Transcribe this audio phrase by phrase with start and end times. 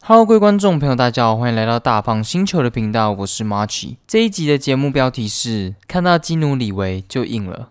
[0.00, 3.96] Hello，各位观众朋友，大家好，欢迎来到大胖星球的频道，我是 Marchi。
[4.06, 7.68] 这一集的节目标题是“看到基努里维就硬了”。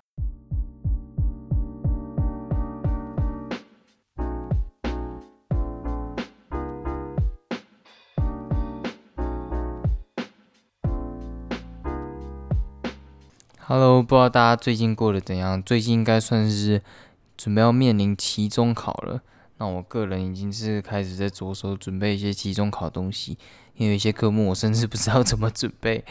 [13.60, 15.64] Hello，不知道大家最近过得怎样？
[15.64, 16.84] 最近应该算是
[17.36, 19.22] 准备要面临期中考了。
[19.60, 23.38] 那我个人已经是开始在着手准备一些期中考东西，
[23.76, 26.06] 因为一些科目我甚至不知道 怎么准备。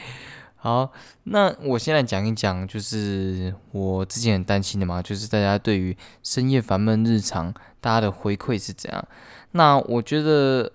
[0.56, 0.90] 好，
[1.24, 9.06] 那我现在讲一讲，就是我之前很担心的嘛，就是大家对于深夜烦闷日常，大家的回馈是怎样？
[9.52, 10.72] 那我觉得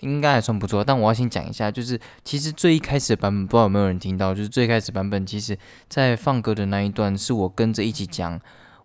[0.00, 5.56] 应该还算不错，但我要先讲一下，就是其实最一开始的版本，不知道有没有人听到，就是最开始版本，其实
[5.88, 8.38] 在放歌的那一段，是我跟着一起讲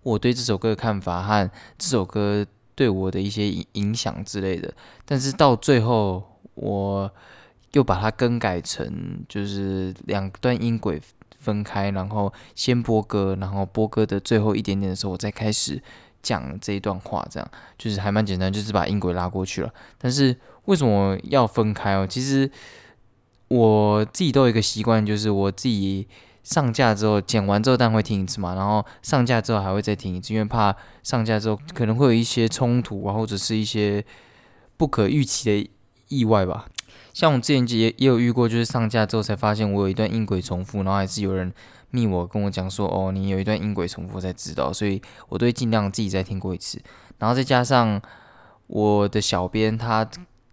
[0.03, 2.45] 我对这首歌的看法和这首歌。
[2.75, 4.73] 对我的一些影影响之类的，
[5.05, 6.23] 但是到最后
[6.55, 7.11] 我
[7.73, 11.01] 又把它更改成就是两段音轨
[11.37, 15.81] 分开，然后先播歌，然后播歌的最后一点点的时候，我再开始
[16.21, 19.73] 讲这一段话，这样就是还蛮简单，就是把音轨拉过去了。
[19.97, 20.35] 但是
[20.65, 22.07] 为什么要分开哦？
[22.07, 22.49] 其实
[23.47, 26.07] 我自己都有一个习惯，就是我自己。
[26.43, 28.55] 上架之后剪完之后，当然会听一次嘛。
[28.55, 34.03] 然后上架之后还会再听一次，因为怕上架之后可能会有一些冲突啊，或者是一些
[34.77, 35.69] 不可预期的
[36.07, 36.67] 意外吧。
[37.13, 41.53] 像我之前也也有遇过，就是上架之后才发现我有一段音轨重复，然后还是有人
[41.89, 46.81] 密我跟我讲说，哦，你有一段音轨重复才知道，所以我都会尽量自己再听过一次。
[47.19, 48.01] 然后再加上
[48.67, 50.07] 我的小编他。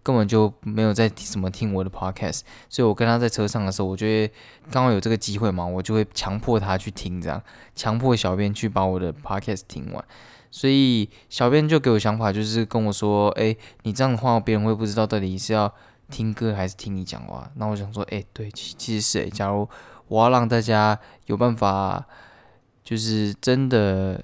[0.09, 4.33] 根本就没有在怎么听我的 podcast，所以我跟他在车上的时候，我觉得
[4.71, 7.39] 刚好有这个机会嘛，我就会强迫他去听，这样
[7.75, 10.03] 强迫小编去把我的 podcast 听完。
[10.49, 15.71] 所以小编就给我想法，就是跟我说：“哎，你这样的话，别人会不知道到底是要
[16.09, 19.69] 听歌还是听你讲话。”那我想说：“哎，对，其其实是哎，假如
[20.07, 22.03] 我要让大家有办法，
[22.83, 24.23] 就是真的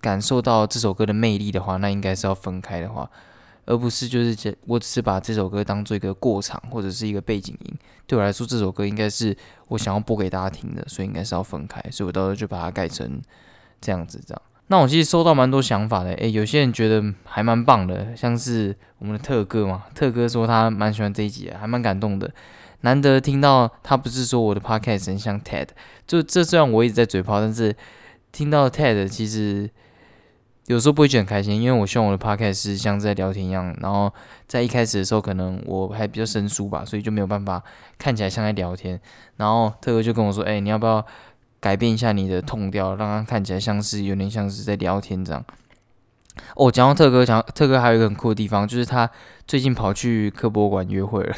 [0.00, 3.08] 感受到这首歌的魅力的话，那应该是要分开的话。”
[3.66, 7.74] 而不是就是这，我只是把这首歌当做一个过场或者是一个背景音。
[8.06, 9.36] 对我来说，这首歌应该是
[9.68, 11.82] 我想要播给大家听的，所以应该是要分开。
[11.90, 13.20] 所以我到时候就把它改成
[13.80, 14.42] 这样子，这样。
[14.68, 22.32] 那我其实收到蛮多想法的，诶，有些人觉得还蛮棒的，像是我们的特哥嘛，特哥说他蛮喜欢这一集，还蛮感动的。
[22.82, 25.68] 难得听到他不是说我的 podcast 很像 TED，
[26.06, 27.74] 就这虽然我一直在嘴炮，但是
[28.30, 29.68] 听到 TED 其实。
[30.66, 34.12] 有时候不会觉得很开心，因为我希望我的 podcast 是像在聊天一样，然后
[34.48, 37.62] 在一开始的时候可能我还比较生疏吧，所以就没有办法
[37.98, 39.00] 看起来像在聊天。
[39.36, 41.04] 然后特哥就跟我说：“哎，你要不要
[41.60, 45.44] 改变一下你的痛调，让它看起来像是有点像是在聊天这样？”
[46.56, 49.08] 哦，讲到特哥，讲特哥还有一个很酷的地方，就是他
[49.46, 51.36] 最近跑去科博馆约会了，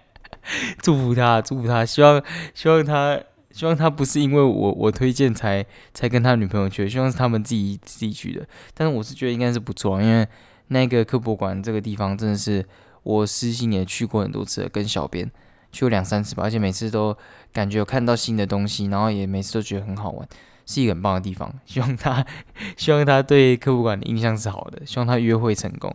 [0.82, 2.22] 祝福他，祝福他，希望
[2.54, 3.20] 希望他。
[3.56, 8.46] 希望他不是因为我我推荐才才跟他女朋友去，希望是他们自己自己去的。
[8.74, 10.28] 但是我是觉得应该是不错，因为
[10.68, 12.62] 那个科博馆这个地方真的是
[13.02, 15.30] 我私信也去过很多次，跟小编
[15.72, 17.16] 去过两三次吧，而且每次都
[17.50, 20.28] 感觉有看到新的东西，然后也每次都觉得很好玩，
[20.66, 21.50] 是一个很棒的地方。
[21.64, 22.26] 希望他
[22.76, 25.90] 希望他对科博馆的印象是好的，希望他约会成功。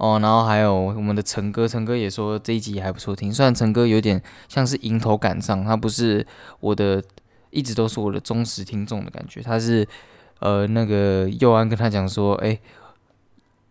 [0.00, 3.30] 哦，然后还有我们的陈哥，陈哥也说这一集还不错听。
[3.30, 6.26] 虽然陈哥有点像是迎头赶上，他不是
[6.60, 7.04] 我的，
[7.50, 9.42] 一直都是我的忠实听众的感觉。
[9.42, 9.86] 他是
[10.38, 12.58] 呃，那个佑安跟他讲说，哎，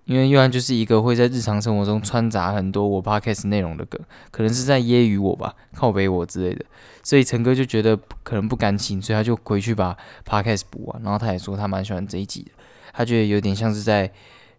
[0.05, 6.63] 因为佑安就是一个会在日常生活中穿插很多我 podcast 内容的歌，可能是在揶揄我吧，靠背我之类的。
[7.01, 11.01] 所以陈哥就觉得可能不甘心，所以他就回去把 podcast 补完。
[11.01, 12.51] 然后他也说他蛮喜欢这一集的，
[12.93, 14.11] 他觉得有点像是在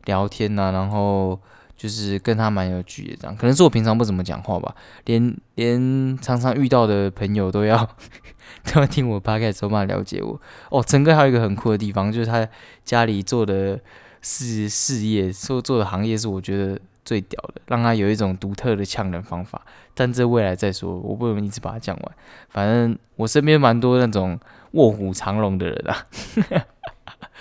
[0.06, 1.38] 聊天呐，然后。
[1.80, 4.74] 就是跟他蛮有趣的，这样可能是我平常不怎么讲话吧，
[5.06, 7.88] 连连常常遇到的朋友都要
[8.70, 10.38] 都要听我 p o d 慢慢了解我。
[10.68, 12.46] 哦，陈哥还有一个很酷的地方，就是他
[12.84, 13.80] 家里做的
[14.20, 19.62] 事事业，做做的行业是我觉得最屌的，让他有一种独特的呛人方法。
[19.94, 22.12] 但这未来再说，我不能一直把它讲完。
[22.50, 24.38] 反正我身边蛮多那种
[24.72, 26.06] 卧虎藏龙的人啊。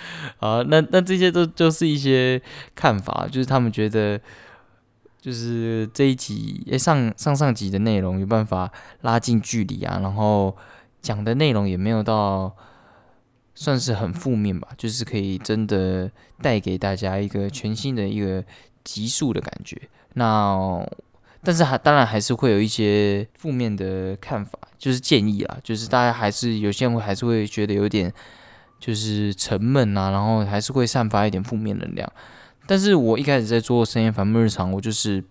[0.38, 2.40] 好，那那这些都就是一些
[2.74, 4.20] 看法，就是他们觉得，
[5.20, 8.70] 就是这一集诶上上上集的内容有办法
[9.02, 10.56] 拉近距离啊，然后
[11.02, 12.54] 讲的内容也没有到
[13.54, 16.10] 算是很负面吧，就是可以真的
[16.40, 18.44] 带给大家一个全新的一个
[18.82, 19.80] 极速的感觉。
[20.14, 20.82] 那
[21.42, 28.12] 但是还当然还是会有一些负面的看法，就是建议啊，就是大家还是有些人会还是会觉得有点。
[28.80, 32.10] 就是沉闷啊，然后还是会散发一点负面能量。
[32.66, 35.22] 但是我一开始在做深夜反目日常，我就是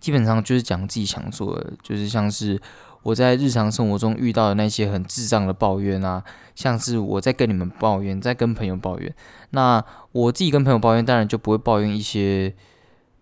[0.00, 2.60] 基本上就是讲自己想做的，就是像是
[3.02, 6.24] 我在日常生活中遇到的那些很智障的抱怨啊，
[6.54, 9.14] 像是我在跟你们抱怨，在跟朋友抱怨。
[9.50, 12.54] 那我自己跟朋友抱怨，当然就不会抱怨一些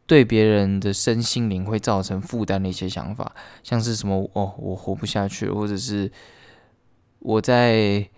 [0.06, 3.32] 对别人的身心灵会造成负担的一些想法，
[3.62, 6.10] 像是什么哦，我活不下去，或者是
[7.18, 8.08] 我在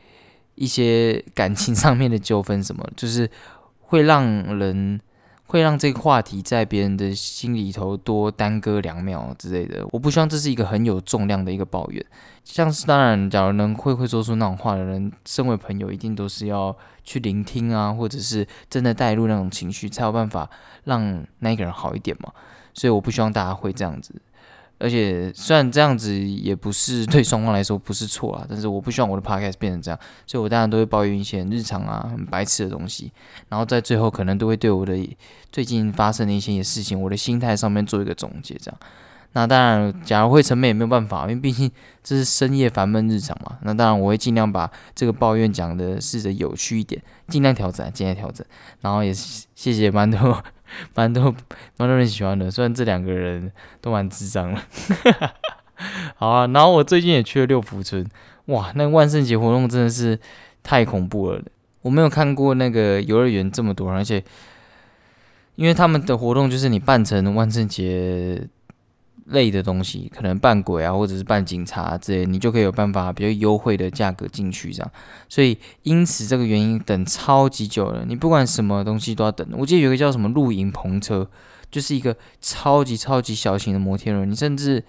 [0.54, 3.28] 一些感情上面的纠纷什么，就是
[3.80, 4.24] 会让
[4.58, 5.00] 人
[5.46, 9.86] 会让这个话题在别人的心里头多耽搁两秒之类的。
[9.90, 12.04] 我不希望这是一个很有重量的一个抱怨。
[12.44, 20.48] 像是当然，假如能会会说出那种话的人，身为朋友，一定都是要去聆听啊，或者是真的带入那种情绪，才有办法
[20.84, 22.32] 让那个人好一点嘛。
[22.74, 24.14] 所以我不希望大家会这样子。
[24.82, 33.12] 而且虽然这样子也不是对双方来说不是错啊，但是我不希望我的 podcast 变成这样，所以我当然都会抱怨一些日常啊、很白痴的东西，
[33.48, 34.98] 然后在最后可能都会对我的
[35.52, 38.80] 最近发生的一些事情、我的心态上面做一个总结，这样。
[39.34, 41.70] 那当然，假如会成本也没有办法，因为毕竟
[42.02, 43.56] 这是深夜烦闷日常嘛。
[43.62, 48.46] 那当然我会尽量把这个抱怨讲的试着有趣一点，尽量调整，尽量调整。
[48.82, 50.44] 然后也谢谢蛮多。
[50.94, 51.24] 蛮多
[51.76, 54.62] 蛮多人喜欢的，虽然这两个人都蛮智障了。
[56.16, 58.06] 好啊，然后我最近也去了六福村，
[58.46, 60.18] 哇，那万圣节活动真的是
[60.62, 61.42] 太恐怖了。
[61.82, 64.22] 我没有看过那个游乐园这么多，而且
[65.56, 68.46] 因为他们的活动就是你扮成万圣节。
[69.26, 74.90] 类的东西，可能扮鬼啊，或者是扮警察之类，你就可以有办法比较优惠的价格进去这样。
[75.28, 79.46] 所以因此这个原因等超级久了，你不管什么东西都要等。
[79.52, 81.30] 我记得有个叫什么露营篷车，
[81.70, 84.84] 就是一个超级超级小型的摩天轮，你甚至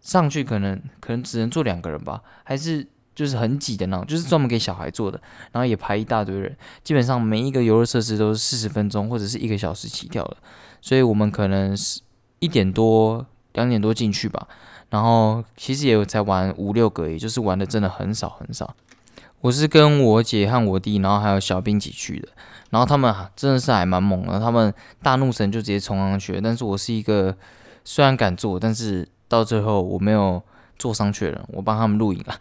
[0.00, 5.20] 上去可能可能只能坐两个人吧，还是就是很挤的那种，就是专门给小孩坐的，
[5.52, 6.54] 然后也排一大堆人。
[6.84, 10.36] 基本上每一个游乐设施都是四十分钟或者是一个小时起跳的，
[10.82, 12.02] 所以我们可能是。
[12.40, 14.48] 一点多、两点多进去吧，
[14.88, 18.74] 然后其实也有才玩五六个，也就是玩的真的很少很少。
[19.42, 22.28] 我是跟我姐和我弟，然后还有小兵一起去的，
[22.70, 27.36] 然后他们真的是还蛮猛的，他们大怒神就直接冲上去，但是我是一个
[27.84, 30.42] 虽然敢坐，但是到最后我没有
[30.78, 32.38] 坐上去了，我帮他们录影啊，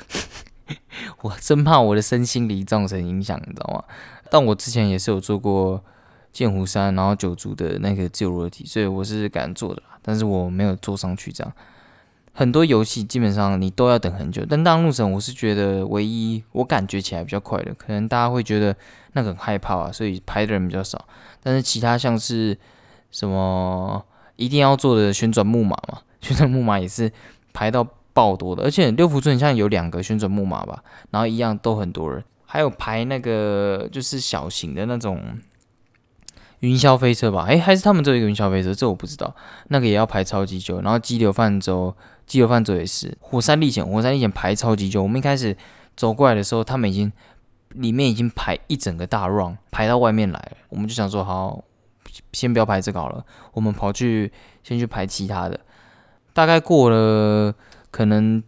[1.23, 3.83] 我真怕我的身心灵造成影响，你知道吗？
[4.31, 5.83] 但我之前也是有做过。
[6.31, 11.31] 剑湖山，然后九族的那个自由落体，所以我是敢做的，但是我没有坐上去。
[11.31, 11.53] 这样
[12.31, 18.73] 很多游戏基本上你都要等很久，但大陆神我是觉得唯一我感觉起来比较快的，可能大家会觉得
[19.13, 21.03] 那个很害怕啊，所以排的人比较少。
[21.43, 22.57] 但是其他像是
[23.11, 24.05] 什么
[24.37, 27.11] 一定要做的旋转木马嘛，旋转木马也是
[27.51, 35.21] 排到爆多的，而且六福村像有两个旋转木马吧，然后一样都很多人，还有排那个就是小型的那种。
[36.59, 39.33] 云霄飞车吧，诶，还是他们只有一个云霄飞车，这我不知道。
[39.69, 41.95] 那个也要排超级久，然后激流泛舟，
[42.25, 43.17] 激流泛舟也是。
[43.21, 45.01] 火山历险，火山历险排超级久。
[45.01, 45.55] 我们一开始
[45.95, 47.09] 走过来的时候，他们已经
[47.69, 50.57] 里面已经排一整个大 run，排到外面来了。
[50.67, 51.63] 我们就想说，好，
[52.33, 54.29] 先不要排这个好了，我们跑去
[54.61, 55.57] 先去排其他的。
[56.33, 57.55] 大概过了
[57.89, 58.43] 可能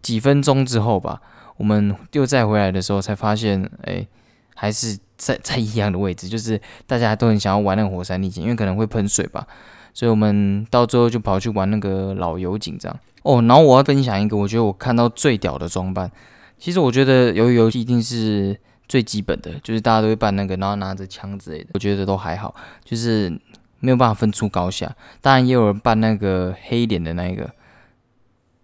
[0.00, 1.20] 几分钟之后吧，
[1.58, 4.08] 我们又再回来的时候才发现，诶，
[4.54, 4.98] 还是。
[5.24, 9.46] 在在一样的位置，就是大家都很想要玩那个火山历险，因为可能会喷水吧，
[9.94, 12.98] 所以我们到最后就跑去玩那个老油井这样。
[13.22, 16.10] 哦，然后我要分享一个，我觉得我看到最屌的装扮。
[16.58, 18.58] 其实我觉得游游戏一定是
[18.88, 22.52] 最基本的，就是大家都会扮那个，然后拿着枪之类的，我觉得都还好，
[22.84, 23.30] 就是
[23.78, 24.92] 没有办法分出高下。
[25.20, 27.48] 当然也有人扮那个黑脸的那一个，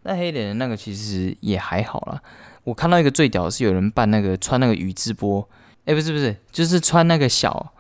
[0.02, 2.20] 那黑脸的那个其实也还好啦。
[2.64, 5.48] 我看到一个最屌的是有人扮那个穿那个宇智波。
[5.88, 7.72] 哎，不是不是，就是穿那个小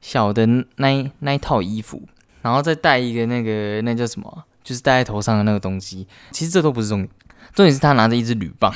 [0.00, 0.44] 小的
[0.78, 2.02] 那一那一套衣服，
[2.42, 6.08] 然后再戴一个那个那叫什么，就是戴在头上的那个东西。
[6.32, 7.08] 其实这都不是重点，
[7.54, 8.74] 重点是他拿着一支铝棒。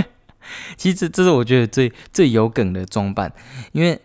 [0.74, 3.30] 其实这这是我觉得最最有梗的装扮，
[3.72, 4.00] 因为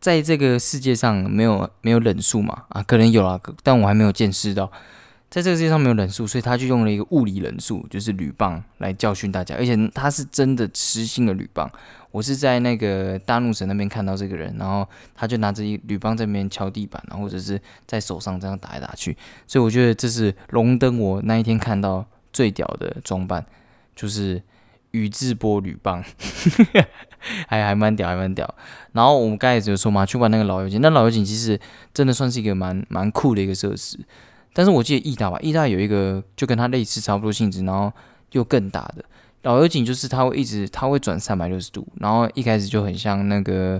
[0.00, 4.70] 在这个世界上没有没有忍术嘛，啊，可能有啊，但我还没有见识到。
[5.28, 11.70] 在这个世界上没有忍术，所以他就用了一个物理忍术，就是铝棒来教训大家，而且他是真的实心的铝棒。
[12.12, 19.14] 我是在那个大怒神那边看到这个人，然后他就拿着一铝棒在那边敲地板，然后或者是在手上这样打来打去，
[19.46, 23.44] 所以我觉得这是龙灯我那一天看到最屌的装扮，
[23.94, 24.40] 就是
[24.92, 26.02] 宇智波铝棒，
[27.48, 28.54] 还还蛮屌，还蛮屌。
[28.92, 31.60] 然后我们刚才有说嘛，去玩那个老油井，那老油井其实
[31.92, 33.98] 真的算是一个蛮蛮酷的一个设施，
[34.56, 37.92] 但是我记得义大吧，义大有一个就跟它类似差不多性质，然后
[38.32, 39.04] 又更大的。
[39.42, 43.78] 老油井就是它会一直，它会转三百六十度，然后一开始就很像那个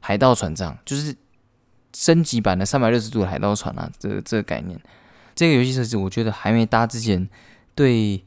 [0.00, 1.14] 海盗船这样，就是
[1.94, 4.80] 升级版的三百六十度海盗船啊，这这个概念，
[5.34, 7.28] 这个游戏设置我觉得还没搭之前，
[7.74, 8.24] 对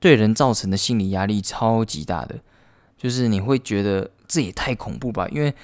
[0.00, 2.36] 对人造成的心理压力超级大的，
[2.96, 5.54] 就是你会觉得这也太恐怖吧，因为。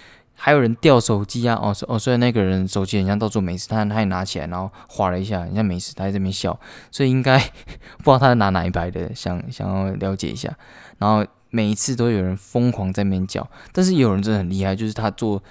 [0.43, 1.55] 还有人掉手机啊！
[1.61, 6.59] 哦，哦，虽然那个人手机很像到处没事，但他也拿起来，然后划了一下，很像没事，他在这边笑，
[6.91, 7.39] 所以应该
[8.03, 10.51] 不知道他是拿哪一排的，想想要了解一下。
[10.97, 15.43] 然后每一次都有人疯狂在那边叫，但是有人真的很厉害，就是他坐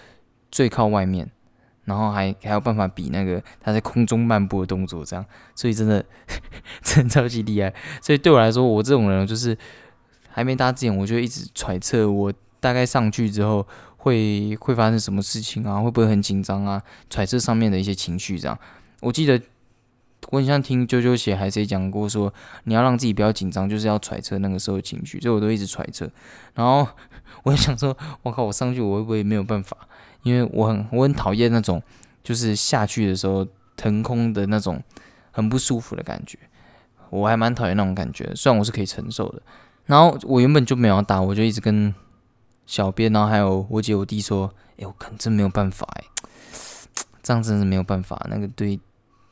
[0.49, 1.29] 最靠外面，
[1.85, 6.03] 然后还还有办法比那个他在空中漫步的动作这样，所以真的
[6.81, 7.71] 真超级厉害。
[8.01, 9.55] 所以对我来说，我这种人就是
[10.31, 13.67] 还没搭之前，我就一直揣测，我大概上去之后。
[14.01, 15.81] 会会发生什么事情啊？
[15.81, 16.81] 会不会很紧张啊？
[17.09, 18.57] 揣测上面的一些情绪，这样。
[19.01, 19.39] 我记得
[20.29, 25.19] 我很像听啾啾写海谁讲过，说你要让自己不要紧张，就是要揣测那个时候的情绪。
[25.19, 26.09] 所以我都一直揣测。
[26.53, 26.87] 然后
[27.43, 29.77] 我想说，我靠，我上去我会不会没有办法？
[30.23, 31.81] 因为我很我很讨厌那种
[32.23, 34.81] 就是下去的时候腾空的那种
[35.31, 36.39] 很不舒服的感觉。
[37.09, 39.41] 我还蛮讨厌那种感觉，虽然我是可以承受的。
[39.85, 41.93] 然后我原本就没有打，我就一直跟。
[42.69, 46.03] 小编，然后还有我姐、我弟说：“哎，我可能真没有办法，哎，
[47.23, 48.23] 这样真的是没有办法。
[48.29, 48.79] 那个对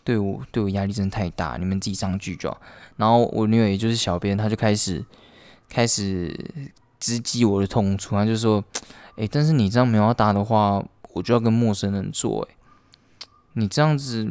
[0.03, 2.59] 对我对我压力真的太大，你们自己上去就好。”
[2.97, 5.05] 然后我女友，也就是小编，她就开始
[5.69, 6.65] 开始
[6.99, 8.63] 直击我的痛处，她就说
[9.17, 12.41] ：“哎，但是你这样没有要打的话，我就要跟陌生人做。
[12.49, 12.55] 哎，
[13.53, 14.27] 你这样子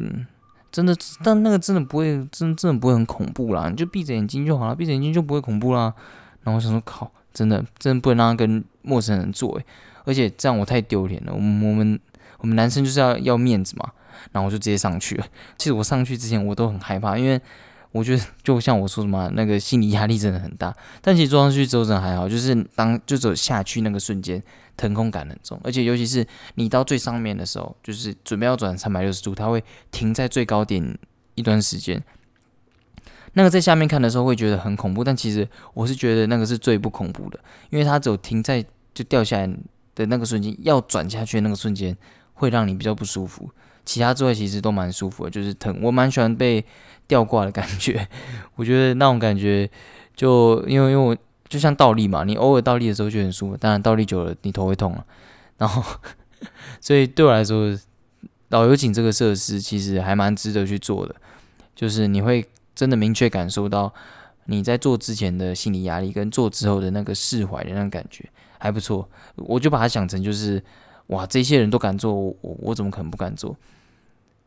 [0.72, 5.94] 真的，但那个真的不会，真真的不会很恐怖啦，你就闭着眼睛就好了，闭着眼睛就不会恐怖啦。”
[6.42, 9.64] 然后我想说：“靠。”真的，真的不能让他跟陌生人做诶，
[10.07, 11.35] 而且这样我太丢脸了。
[11.35, 12.00] 我们我们
[12.38, 13.93] 我们男生就是要要面子嘛，
[14.33, 15.26] 然后我就直接上去了。
[15.59, 17.38] 其实我上去之前我都很害怕，因为
[17.93, 20.75] 我觉得就像我说什么，那个心理压力真的很大。
[21.02, 24.43] 但其实坐上去之后真的还好，就是当就走下去那个瞬间，
[24.75, 30.99] 腾空感很重，而且尤其是你到最上面的时候，就是准备要转三百六十度，它会停在最高点
[31.35, 32.02] 一段时间。
[33.38, 37.38] 那个在下面看的时候会觉得很恐怖，但其实我是觉得那个是最不恐怖的，
[37.69, 38.64] 因为它只有停在
[38.95, 39.47] 就掉下来
[39.95, 41.95] 的那个瞬间，要转下去的那个瞬间
[42.33, 43.50] 会让你比较不舒服。
[43.85, 45.78] 其他之外其实都蛮舒服的，就是疼。
[45.83, 46.64] 我蛮喜欢被
[47.07, 48.09] 吊挂的感觉，
[48.55, 49.71] 我觉得那种感觉
[50.14, 51.14] 就因为因为我
[51.47, 55.05] 就像倒立嘛，你偶尔倒立的时候就很舒服，当然倒立久了你头会痛了。
[55.59, 55.85] 然后
[56.81, 57.78] 所以对我来说，
[58.49, 61.14] 导游井这个设施其实还蛮值得去做的，
[61.75, 62.49] 就是你会。
[62.76, 63.92] 真的明确感受到
[64.45, 68.25] 你在做之前的心理压力，跟做之后的那个释怀的那种感觉
[68.59, 69.09] 还不错。
[69.35, 70.62] 我就把它想成就是，
[71.09, 73.56] 哇，这些人都敢做，我我怎么可能不敢做？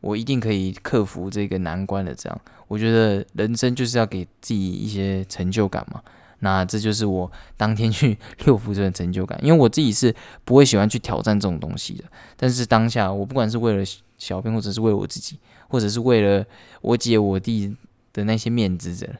[0.00, 2.14] 我一定可以克服这个难关的。
[2.14, 6.00] 这样，我觉得人生就是要给自己一些成就感嘛。
[6.38, 10.14] 那这就是我当天去六福村的成就感，因为我自己是
[10.46, 12.04] 不会喜欢去挑战这种东西的。
[12.36, 13.84] 但是当下，我不管是为了
[14.16, 16.42] 小编，或者是为我自己，或者是为了
[16.80, 17.76] 我姐我弟。
[18.12, 19.16] 的那些面子的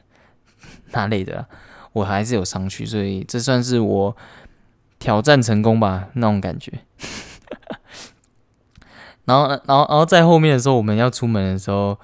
[0.91, 1.47] 那类的，
[1.93, 4.15] 我还是有上去，所以这算是我
[4.99, 6.71] 挑战成功吧，那种感觉。
[9.25, 11.97] 然后，然后，然后在后面的时候，我们要出门的时候，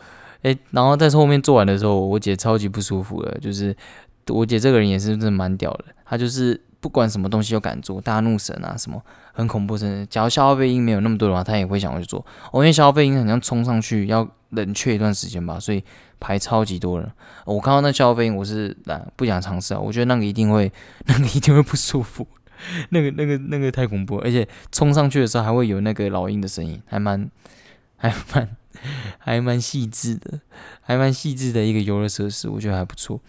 [0.44, 3.38] 诶，然后在后面做完的时候，我姐超级不舒服了。
[3.40, 3.76] 就是
[4.28, 9.02] 我姐这个人也是真的蛮屌的，她就是不管什么东西都敢做，大怒神啊什么
[9.34, 10.06] 很恐怖，真的。
[10.06, 12.26] 假如消费音没有那么多的话，他也会想要去做。
[12.52, 15.84] 我因为消费音好像冲上去要冷却一段时间吧，所以。
[16.20, 17.08] 排超级多人，
[17.46, 19.80] 我看到那消费，我是懒不想尝试啊。
[19.80, 20.74] 我觉得那个一定会，
[21.06, 22.28] 那个一定会不舒服，
[22.90, 27.30] 那个那个那个太恐怖，而且冲上去的时候还会有那个老鹰的声音，还蛮
[27.98, 28.50] 还蛮
[29.20, 30.42] 还蛮细致的，
[30.82, 33.22] 还蛮细致的一个游乐设施，我觉得还不错。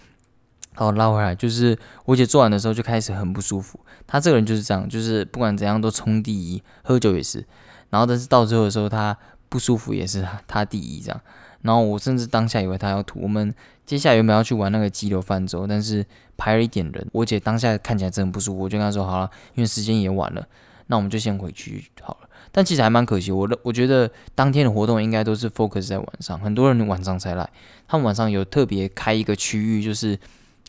[0.78, 3.80] 好，拉回来，就是我姐做完的时候就开始很不舒服。
[4.06, 7.44] 她这个人就是这样，就是不管怎样都冲第一，喝酒也是。
[7.90, 9.18] 然后但是到最后的时候，她
[9.48, 11.20] 不舒服也是她第一这样。
[11.62, 13.18] 然后我甚至当下以为她要吐。
[13.20, 13.52] 我们
[13.84, 16.06] 接下来原本要去玩那个激流泛舟，但是
[16.36, 20.46] 排了一点人，我姐当下看起来真的不舒服，我就跟她说好了，因为时间也晚了，
[20.86, 22.28] 那我们就先回去好了。
[22.52, 27.50] 但其实还蛮可惜，我的我觉得当天的活动应该都是 focus 在晚上，很多人晚上才来。
[27.88, 30.16] 他们晚上有特别开一个区域，就是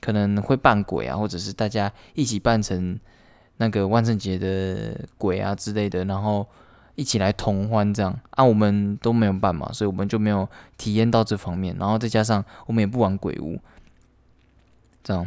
[0.01, 2.99] 可能会扮鬼啊，或者是大家一起扮成
[3.57, 6.47] 那个万圣节的鬼啊之类的，然后。
[6.95, 10.45] 一起来同欢这样啊，我们都没有办嘛，所以我们就没有
[10.77, 11.73] 体验到这方面。
[11.79, 13.57] 然后再加上我们也不玩鬼屋，
[15.01, 15.25] 这样，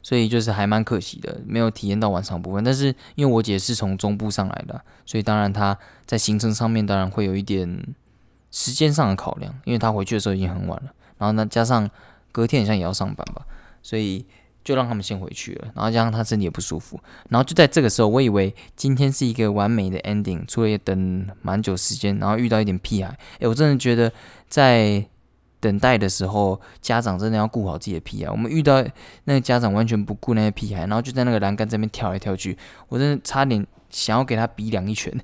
[0.00, 2.62] 所以就是还蛮可惜的，没有体验到晚上部分。
[2.62, 7.84] 但是因为我姐是从中部上来的，所以当然她在行程上面当然会有一点
[8.52, 10.92] 时间上的考量，因为她回去的时候已经很晚了。
[11.18, 11.90] 然后呢，加上
[12.30, 13.44] 隔天好像也要上班吧，
[13.88, 14.26] 所以。
[14.64, 15.68] 就让他们先回去了。
[15.74, 24.12] 然后加上他身体也不舒服，然后就在这个时候，我以为今天是一个完美的 ending，除了等蛮久时间，然后遇到一点屁孩，诶，我真的觉得
[24.46, 25.02] 在
[25.58, 28.30] 等待的时候，家长真的要顾好自己的屁孩。
[28.30, 28.84] 我们遇到
[29.24, 35.18] 那个家长完全不顾那些屁孩，然后就在那个栏杆这边跳来跳去，我真的差点想要给他鼻梁一拳。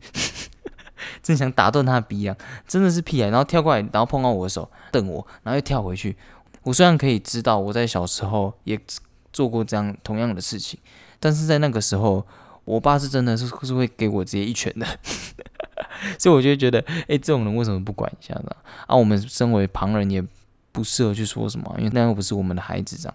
[1.23, 2.35] 真想打断他的鼻梁，
[2.67, 6.17] 真的是屁孩，然后跳过来，然后碰到我的手，瞪我，然后又跳回去。
[6.65, 8.79] 我虽然可以知道我在小时候也
[9.33, 10.79] 做过这样同样的事情，
[11.21, 12.27] 但是在那个时候，
[12.65, 14.87] 我爸是真的是是会给我直接一拳的。
[16.19, 18.51] 所以我就觉得，哎，这种人为什么不管一下呢？
[18.87, 20.23] 啊，我们身为旁人也
[20.73, 23.15] 不适合去说什么，因为那又不是我们的孩子这样。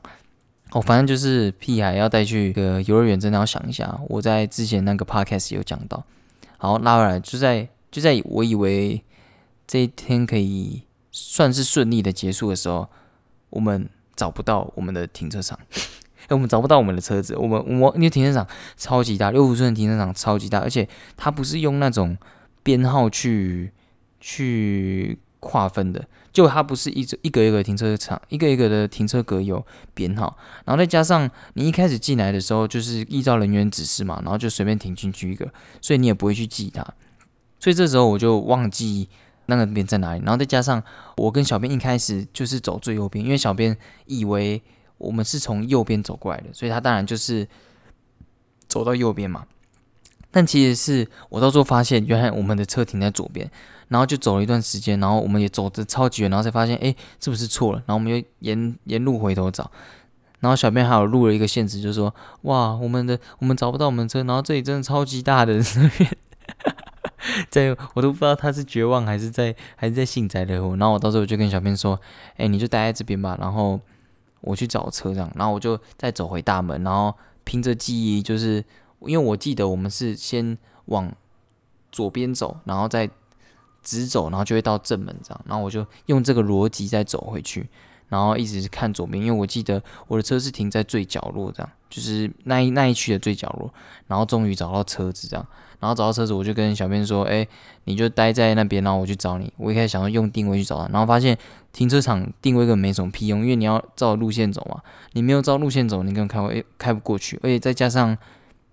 [0.71, 3.99] 哦，反正就是屁孩要带去个幼儿园，真的要想一下。
[4.07, 6.03] 我在之前那个 podcast 有讲到，
[6.57, 7.67] 好拉回来就在。
[7.91, 9.03] 就在我以为
[9.65, 12.87] 这一天可以算是顺利的结束的时候，
[13.49, 15.57] 我们找不到我们的停车场，
[16.27, 17.35] 哎，我们找不到我们的车子。
[17.35, 22.17] 我们我因为停车场超级大，六福村的停车场超级大，而且它不是用那种
[22.63, 23.71] 编号去
[24.19, 35.51] 去划分的，就它不是一一个一个停车场，一个一个的停车格有编号，然后再加上你一开始进来的时候就是依照人员指示嘛，然后就随便停进去一个，
[35.81, 36.85] 所以你也不会去记它。
[37.59, 39.09] 所以这时候我就忘记
[39.49, 40.81] 那个边在哪里，然后再加上
[41.17, 43.75] 我跟小编一开始就是走最右边，因为小编
[44.05, 44.61] 以为
[44.97, 47.47] 我们是从右边走过来的，所以他当然就是
[48.67, 49.45] 走到右边嘛。
[50.31, 53.49] 但其实是我到时候发现，原来我们的车停在左边，
[53.87, 57.79] 然后就走了一段时间，然后我们也走的超级远，然后才发现，哎，是不是错了？
[57.79, 59.71] 然后我们又沿沿路回头找，
[60.39, 62.13] 然后小编还有录了一个现实，就是说，
[62.43, 65.59] 哇，我们的我们找不到我们车，然后这里真的超级大的。
[67.49, 70.75] 在我都不知道他是绝望还是在还是在幸灾乐祸。
[70.77, 71.99] 然后我到时候就跟小编说
[72.37, 73.79] ：“哎，你就待在这边吧，然后
[74.41, 78.63] 我去找车这样。”然后我就再走回大门，然后凭着记忆，就是
[79.01, 81.11] 因为我记得我们是先往
[81.91, 83.09] 左边走，然后再
[83.81, 85.41] 直走，然后就会到正门这样。
[85.45, 87.69] 然后我就用这个逻辑再走回去，
[88.07, 93.73] 然后一直看左边，因为我记得我的车是停在最角落这样，就是那一那一区的最角落。
[94.07, 95.45] 然后终于找到车子这样。
[95.79, 97.47] 然后找到车子，我就跟小编说：“哎，
[97.85, 101.37] 你就待在那边，然后我去找你。”我一开始想要用定位去找他，然后发现
[101.71, 104.81] 停车场定位根本没什么屁用，因为你要照路线走嘛。
[105.13, 107.39] 你没有照路线走，你根本开会开不过去。
[107.41, 108.17] 而且再加上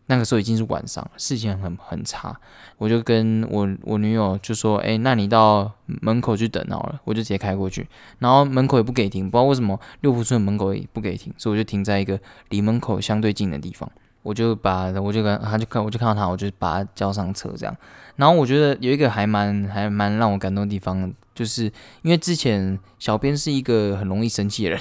[0.07, 2.37] 那个时候已经是晚上，视线很很差。
[2.79, 7.87] 我就跟我我女友就说：“哎，那你到门口去等好了，我就直接开过去。”
[8.19, 13.89] 然后门口也不给停，不知道为什么六福村门口也不给停，所以我就停在一个离门口相对近的地方。
[14.27, 17.77] 我就把我就跟他就看我就看到他，我就把他叫上车这样。
[18.17, 21.67] 然后我觉得有一个还蛮还蛮让我感动的地方，就是
[22.03, 24.81] 因为之前小编是一个很容易生气的人，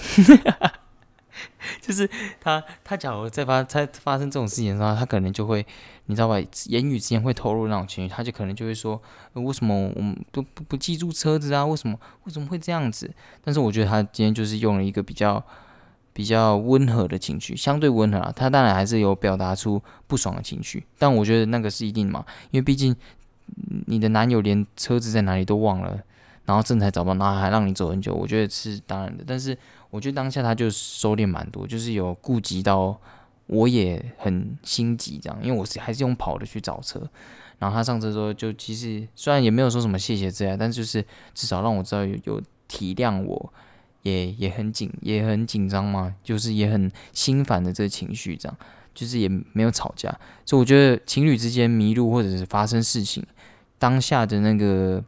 [1.80, 2.10] 就是
[2.42, 5.64] 他他假如在发在发生这种事情的时候，他可能就会
[6.08, 9.00] 你知道吧，言语之间会透露那种情绪，他就可能就会说
[9.34, 11.64] 为什么我们都不不记住车子啊？
[11.64, 13.14] 为什么为什么会这样子？
[13.44, 15.44] 但是我觉得他今天就是用了一个比较。
[16.16, 22.96] 比较温和的情绪，相对温和啊，他当然还是有表达出不爽的情绪，但我觉得那个是一定嘛，因为毕竟
[23.88, 26.00] 你的男友连车子在哪里都忘了，
[26.46, 29.26] 然后正才找不到，然后还让你走很久，我觉得是当然的。
[29.28, 29.58] 但是
[29.90, 32.98] 我觉得当下他就收敛蛮多，就是有顾及到
[33.48, 37.06] 我也很心急这样，因为我是还是用跑的去找车，
[37.60, 43.54] 然后他上车之后就其实虽然也没有说什么谢谢之类，但就是至少让我知道有有体谅我。
[44.06, 48.56] 也也很紧，也很紧张嘛，就是也很心烦的这个情绪，这样
[48.94, 50.16] 就是也没有吵架，
[50.46, 53.26] 所以我觉得情侣之间迷路或者是发生事情，
[53.80, 55.04] 当下的那个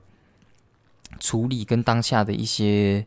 [1.19, 3.05] 处理跟当下的一些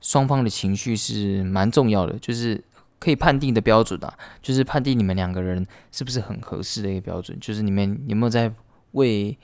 [0.00, 2.62] 双方的情绪是蛮重要的，就是
[3.00, 8.52] 可以判定的标准啊，就是判定你们两个人是不是很合适的一个标准，就是你们有没有在
[8.92, 9.36] 为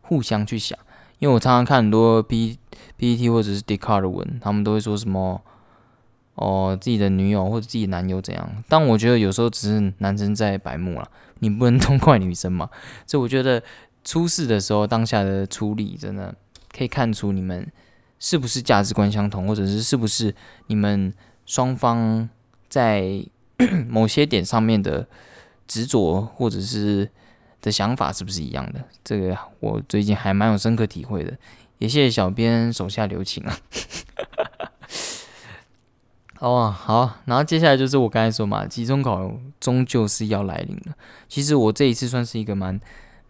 [0.00, 0.76] 互相去想。
[1.18, 2.58] 因为我常常看很多 P
[2.96, 5.40] P T 或者是 d i c a r d 的文，他们都会说什么
[6.34, 12.68] 哦自己的女友或者自己男友怎样，但我觉得有时候只是男生在白目了，你不能都怪女生嘛。
[13.06, 13.62] 所以我觉得
[14.04, 16.34] 出事的时候当下的处理真的
[16.70, 17.66] 可以看出你们
[18.18, 20.34] 是不是价值观相同，或者是是不是
[20.66, 21.12] 你们
[21.46, 22.28] 双方
[22.68, 23.24] 在
[23.88, 25.08] 某些点上面的
[25.66, 27.10] 执着，或者是。
[27.60, 28.84] 的想法是不是一样的？
[29.04, 31.36] 这个我最近还蛮有深刻体会的，
[31.78, 33.56] 也谢谢小编手下留情啊。
[36.40, 40.94] 哦，好，然后接下来就是我刚才说嘛，期中考终究是要来临了。
[41.28, 42.78] 其实我这一次算是一个蛮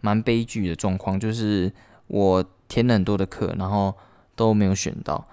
[0.01, 1.71] 蛮悲剧的状况，就是
[2.07, 3.95] 我填了很多的课，然后
[4.35, 5.25] 都没有选到。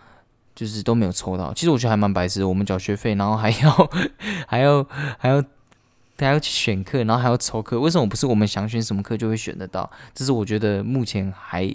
[0.55, 1.53] 就是都没有抽到。
[1.53, 3.91] 其实我觉得还蛮白痴，我们缴学费，然后还要
[4.47, 4.87] 还要
[5.19, 5.43] 还要
[6.19, 9.91] 还要去选课，然后还要抽课，为什么不是我们想选什么课就会选得到？
[10.15, 11.67] 这是我觉得目前还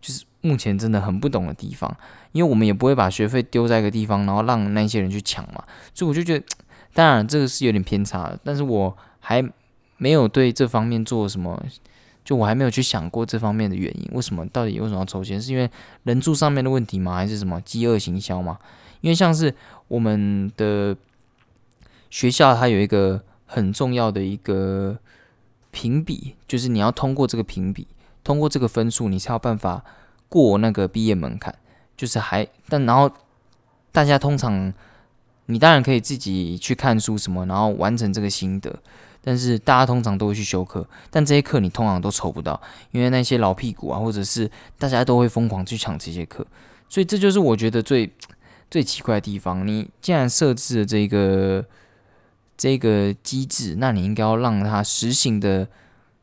[0.00, 1.94] 就是目前真的很不懂的地方，
[2.32, 5.64] 因为我们也不会把学费丢在一个地方，然后让那些人去抢嘛。
[5.94, 6.44] 所以我就觉得，
[6.94, 9.42] 当然这个是有点偏差的，但是我还
[9.96, 11.62] 没有对这方面做什么。
[12.22, 15.40] 就我还没有去想过这方面的原因，为什么到底为什么要抽签？
[15.40, 15.68] 是因为
[16.04, 17.14] 人数上面的问题吗？
[17.14, 18.58] 还是什么饥饿行销吗？
[19.00, 19.52] 因为像是
[19.88, 20.94] 我们的
[22.10, 24.96] 学校，它有一个很重要的一个
[25.72, 27.88] 评比，就是你要通过这个评比，
[28.22, 29.84] 通过这个分数，你才有办法
[30.28, 31.52] 过那个毕业门槛。
[31.96, 33.10] 就是还但然后
[33.92, 34.72] 大家通常，
[35.46, 38.74] 你当然可以自己去看书什么，然后完成这个心得。
[39.22, 42.58] 但是大家通常都会去修课，但这些课你通常都抽不到，
[42.92, 46.46] 因为那些老屁股啊，或者是大家都会疯狂去抢这些课，
[46.88, 48.10] 所以这就是我觉得最
[48.70, 49.66] 最奇怪的地方。
[49.66, 51.62] 你既然设置了这个
[52.60, 55.66] 这个机制，那你应该要让它实行的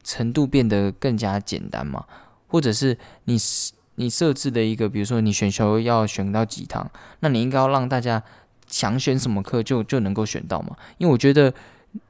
[0.03, 2.05] 程度变得更加简单嘛？
[2.45, 3.35] 或者是你
[3.95, 8.21] 你设置的一个，比如说你选修要选到几堂，那你应该要让大家
[8.67, 10.77] 想选什么课就就能够选到嘛？
[10.99, 11.51] 因为我觉得。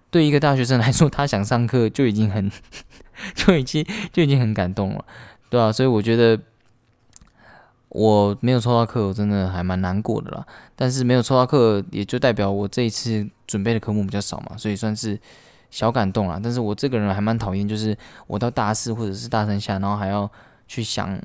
[0.09, 2.49] 对一个大学生来说，他想上课就已经很，
[3.35, 5.05] 就已经就已经很感动了，
[5.49, 6.39] 对啊，所以我觉得
[7.89, 10.47] 我没有抽到课，我真的还蛮难过的啦。
[10.77, 15.19] 但是没有抽到课，也就代表我这一次准备的科目比较少嘛，所以算是
[15.71, 16.39] 小感动啦。
[16.43, 20.29] 但是我这个人还蛮讨厌，就是我到大四或者是大三下，然后还要
[20.67, 21.19] 去想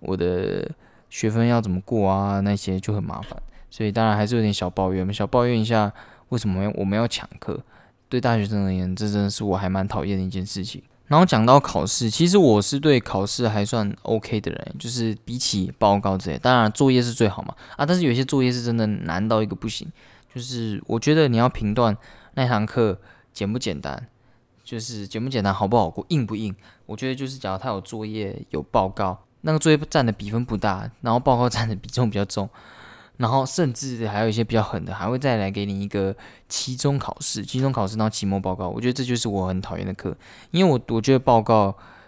[0.00, 0.70] 我的
[1.10, 3.36] 学分要怎么过啊，那些就很麻烦。
[3.70, 5.92] 所以当然还是有点小抱怨，小抱怨一下，
[6.28, 7.60] 为什么我们要抢课？
[8.08, 10.80] 对大学生而言，这真的是我还蛮讨厌的一件事情。
[11.06, 19.90] 然后讲到考试，其实我是对考试还算 OK 的人，就是比起报告这些，当然作业是最好嘛啊，但是有些作业是真的难到一个不行。
[20.34, 21.96] 就是我觉得你要评断
[22.34, 22.98] 那堂课
[23.32, 24.08] 简不简单，
[24.64, 26.54] 就是简不简单，好不好过，硬不硬。
[26.86, 32.48] 我觉得就是假如他有作业有报告，那个作业占的比分不大，然后报告占的比重比较重。
[33.16, 36.12] 然后甚至还有一些比较狠的，还会再来给你一个
[36.48, 38.68] 期中考试，期中考试然后期末报告。
[38.68, 40.16] 我觉得这就是我很讨厌的课，
[40.50, 41.66] 因为我我觉得报告，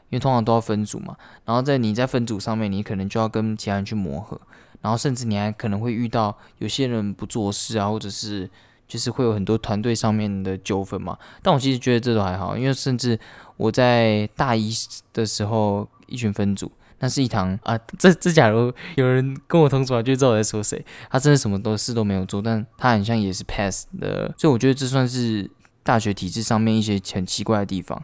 [0.09, 4.41] 因为通常都要分组嘛，然后在你在分组上面，你可能就要跟其他人去磨合，
[4.81, 8.49] 然后甚至你还可能会遇到有些人不做事啊，或者是
[8.87, 11.19] 就是会有很多团队上面的纠纷嘛。
[11.43, 13.19] 但我其实觉得这都还好，因为甚至
[13.57, 14.71] 我在大一
[15.13, 16.71] 的时候，一群分组。
[16.99, 20.83] 那是一堂啊，这 这假如有人跟我同组啊，就知道我在说谁。
[21.11, 25.51] 他真的什么都事都没有做，但他很像也是 pass 的，所以我觉得这算是
[25.83, 28.03] 大学体制上面一些很奇怪的地方。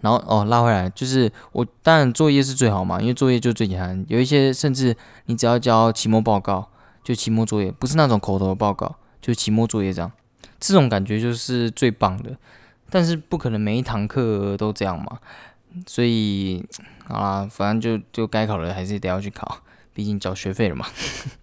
[0.00, 4.04] 然后哦，拉回来就是我当然作业是最好嘛，因为作业就最简单。
[4.08, 6.68] 有一些甚至你只要交期末报告，
[7.04, 10.10] 就期末作业，不是那种口头报告，就期末作业这样，
[10.58, 12.36] 这种感觉就是最棒的。
[12.90, 15.18] 但是不可能每一堂课都这样嘛。
[15.86, 16.62] 所以，
[17.06, 19.58] 好啦，反正就就该考的还是得要去考，
[19.94, 20.86] 毕竟交学费了嘛。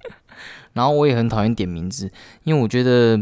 [0.73, 2.12] 然后我也很讨厌点名字，
[2.43, 3.19] 因为我觉得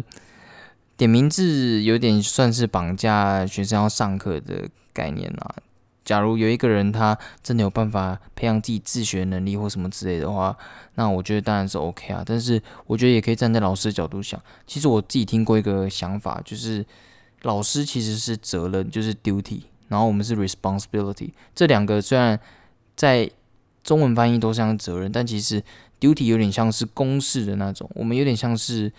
[0.98, 5.56] 点名字有点算是绑架学生要上课的概念啊。
[6.04, 10.58] 假如有一个人他真的有办法培养自己自学能力或什么之类的话，
[10.96, 12.24] 那我觉得当然是 OK 啊。
[12.26, 16.86] 但是我觉得也可以站在老师的角度想，其实我自己听过一个想法，就是
[17.42, 19.64] 老师其实是责任，就是 duty。
[19.90, 22.40] 然后我们是 responsibility，这两个虽然
[22.96, 23.30] 在
[23.84, 25.64] 中文翻译都像责任，但其实
[26.00, 28.92] duty 有点像是公式的那种，我们有点像是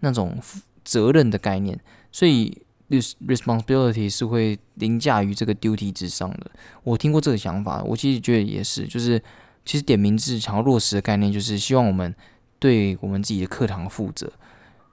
[0.00, 0.38] 那种
[0.84, 1.78] 责任的概念，
[2.12, 6.50] 所以 responsibility 是会凌驾于这个 duty 之上的。
[6.84, 9.22] 我听过这个想法，我其实觉得也是，就是
[9.64, 12.14] 其实点名制想要落实的概念，就是希望我们
[12.58, 14.32] 对我们自己的课堂负责，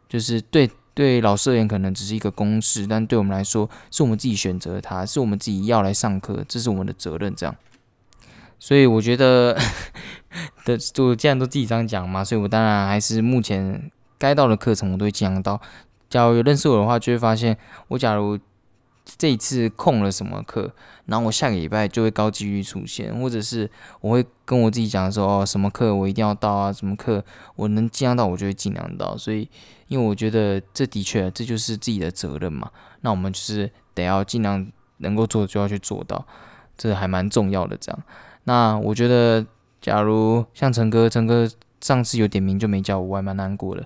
[0.08, 0.70] 就是对。
[0.96, 7.34] 对老师而言，可能只是一个公式，但对我们来说，是我们自己选择它，是我们自己要来上课，这是我们的责任。
[7.36, 7.56] 这样，
[8.60, 9.58] 所以我觉得
[10.66, 15.60] 的，就既然都自己这样讲嘛，所以我当然还是目前该到的课程，我都会尽量到。
[16.14, 18.38] 假如有认识我的话，就会发现我假如。
[19.18, 20.72] 这一次空了什么课，
[21.08, 27.22] 然后我下个礼拜就会高几率出现，或者是我会跟我自己讲说，哦，什么课我一定要到啊，什么课
[27.58, 29.18] 我能尽量到，我就会尽量到。
[29.18, 29.50] 所以，
[29.90, 32.72] 因为我觉得这的确这就是自己的责任嘛，
[33.02, 34.66] 那我们就是得要尽量
[35.00, 36.26] 能够做就要去做到，
[36.78, 37.76] 这还蛮重要的。
[37.76, 38.04] 这样，
[38.46, 39.46] 那我觉得，
[39.82, 41.46] 假如像陈哥，陈哥
[41.82, 43.86] 上次有点名就没叫我，我还蛮难过的。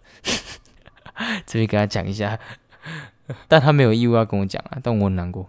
[1.45, 2.37] 这边给他讲一下。
[3.49, 5.45] 但他没有义务要跟我讲啊，但我很难过。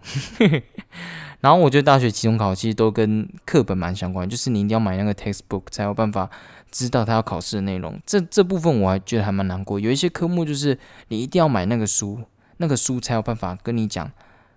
[1.39, 6.29] 然后我觉得大学期中考其实都跟课本蛮相关，就是你一定要买那个 textbook 才有办法
[6.69, 7.97] 知道他要考试的内容。
[8.05, 9.79] 这这部分我还觉得还蛮难过。
[9.79, 10.77] 有一些科目就是
[11.07, 12.21] 你一定要买那个书，
[12.57, 14.11] 那个书才有办法跟你讲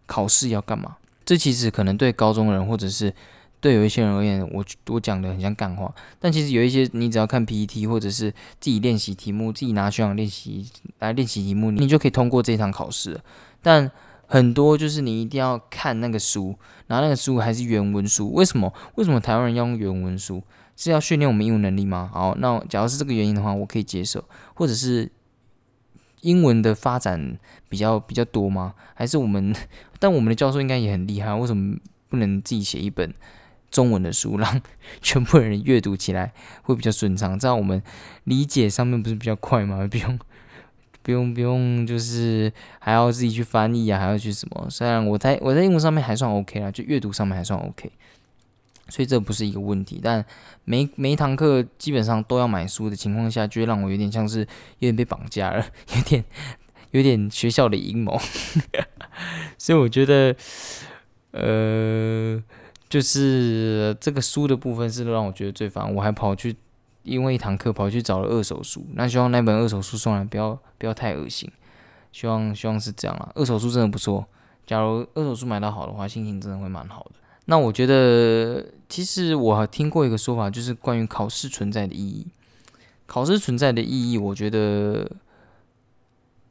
[0.06, 0.96] 考试要干嘛。
[1.24, 3.14] 这其实可能对高中人或者是
[3.62, 5.94] 对有一些人而言，我我讲的很像干话。
[6.18, 13.20] 但其实有一些你只要看 PPT 或者是自己练习题目，自己拿学长练习来练习题目，你就可以通过这一场考试。
[13.62, 13.88] 但
[14.26, 16.56] 很多就是你一定要看那个书，
[16.88, 18.32] 然后那个书还是原文书。
[18.32, 18.72] 为什么？
[18.96, 20.42] 为什么台湾人要用原文书？
[20.74, 22.10] 是要训练我们英文能力吗？
[22.12, 24.24] 好，那假如是这个原因的话，我可以接受。
[24.54, 25.08] 或者是
[26.22, 28.74] 英文的发展比较比较多吗？
[28.94, 29.54] 还是我们？
[30.00, 31.76] 但我们的教授应该也很厉害，为什么
[32.08, 33.14] 不能自己写一本
[33.72, 34.62] 中文的书，让
[35.00, 36.32] 全部人阅读起来
[36.62, 37.36] 会比较顺畅？
[37.36, 37.82] 这样我们
[38.24, 39.84] 理解上面不是比较快吗？
[39.90, 40.16] 不用。
[41.04, 44.68] 不用不用，就是还要自己去翻译啊，还要去什么？
[44.70, 47.90] 虽然我在我在英文上面还算 OK 啦，就阅读上面还算 OK，
[48.88, 49.98] 所以这不是一个问题。
[50.00, 50.24] 但
[50.64, 54.46] 每每一堂课基本上都要买书的情况下，就会让我有点像是有
[54.78, 56.24] 点被绑架了， 有点
[56.92, 58.16] 有点学校的阴谋。
[59.58, 60.36] 所以我觉得，
[61.32, 62.40] 呃，
[62.92, 65.94] 就是这个书的部分是让我觉得最烦。
[65.94, 66.54] 我还跑去。
[67.04, 71.50] 因为一堂课跑去找了二手书，那希望那本二手书送来不要不要太恶心，
[72.12, 73.32] 希望希望是这样啦。
[73.34, 74.24] 二手书真的不错，
[74.64, 77.16] 假如二手书买到好的话，心情真的会蛮好的。
[77.46, 82.28] 那我觉得，其实我听过一个说法，就是关于考试存在的意义。
[83.06, 85.10] 考试存在的意义，我觉得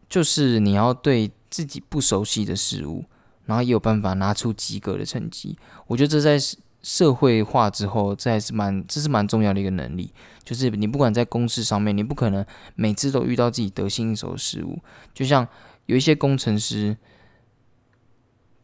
[0.09, 3.05] 就是你要对自己不熟悉的事物，
[3.45, 5.57] 然后也有办法拿出及格的成绩。
[5.87, 6.37] 我觉得这在
[6.81, 10.11] 社会化之后，这还是蛮这是蛮重要的一个能力。
[10.43, 14.79] 就是你不管在公司上面，你不可能每次都遇到自己得心应手的事物。
[15.13, 15.47] 就像
[15.85, 16.97] 有一些工程师，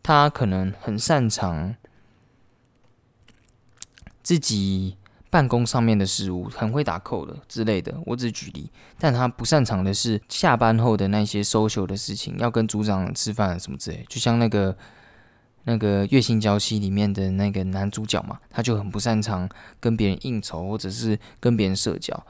[0.01, 1.75] 他可能很擅长
[4.23, 4.97] 自己
[5.29, 7.93] 办公上面的事物，很会打扣的之类的。
[8.05, 14.05] 我只举例，但他不擅长的是下班后的那些 social 的事情，要跟组长吃饭什么之类。
[14.07, 14.75] 就像那个。
[15.69, 19.49] 那个《月薪娇妻》里面的那个男主角嘛，他就很不擅长
[19.81, 22.25] 跟别人应酬或者是跟别人社交，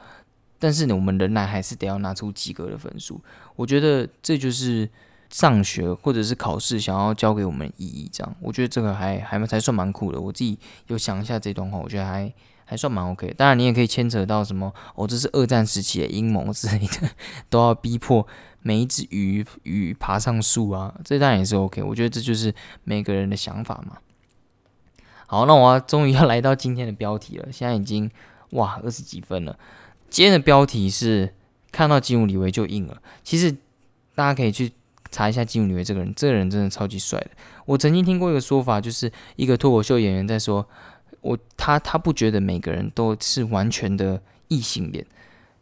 [0.58, 3.22] 但是呢，我们仍然还是得要拿出及格的分数。
[3.54, 4.90] 我觉得这就是
[5.30, 8.10] 上学或者是考试想要教给我们意义。
[8.12, 10.20] 这样，我觉得这个还还才算蛮酷的。
[10.20, 10.58] 我自己
[10.88, 12.34] 有想一下这段话，我觉得还
[12.68, 13.32] 还算蛮 OK。
[13.38, 17.08] 当然，你也可以牵扯到什么哦，这是二战时期的阴谋之类的，
[17.48, 18.26] 都要逼迫。
[18.60, 21.82] 每一只鱼鱼爬上树啊，这当然也是 OK。
[21.82, 22.54] 我觉得这就是
[22.84, 23.96] 每个人的想法嘛。
[25.26, 27.50] 好，那我终于要来到今天的标题了。
[27.50, 28.10] 现在已经
[28.50, 29.58] 哇二十几分了。
[30.10, 31.32] 今天的标题是
[31.72, 33.00] 看到吉姆李维就硬了。
[33.22, 33.50] 其实
[34.14, 34.72] 大家可以去
[35.10, 37.30] 查一下吉姆李维这个人，这个人真的超级帅的。
[37.64, 40.68] 我曾经听过一个说法，就是一个脱口秀演员在说，
[41.28, 45.04] 我他他不觉得每个人都是完全的异性恋。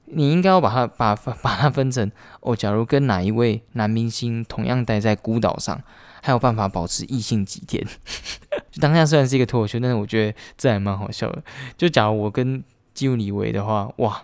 [0.08, 2.08] 你应该要把它把把它分成
[2.40, 5.82] 哦，假如跟哪一位男明星同样待在孤岛上，
[6.22, 7.84] 还有办法保持异性几天？
[8.80, 11.42] 当下虽然是一个脱口秀，但是我觉得这还蛮好笑的。
[11.76, 12.62] 就假如我跟
[12.94, 14.22] 基努里维的话，哇，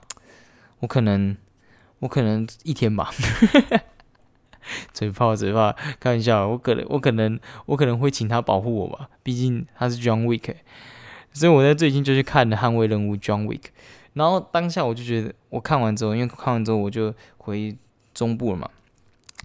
[0.79, 1.37] 我可能
[1.99, 3.11] 我可能一天吧，
[4.95, 10.55] 嘴炮嘴炮，开玩笑，我可能我可能我可能会请他保护我吧，毕竟他是 John Wick，
[11.33, 13.63] 所以我在最近就去看了《捍卫任务》John Wick。
[14.15, 17.75] 然后当下我就觉得，我看完之后，因为看完之后我就回
[18.13, 18.69] 中部了嘛，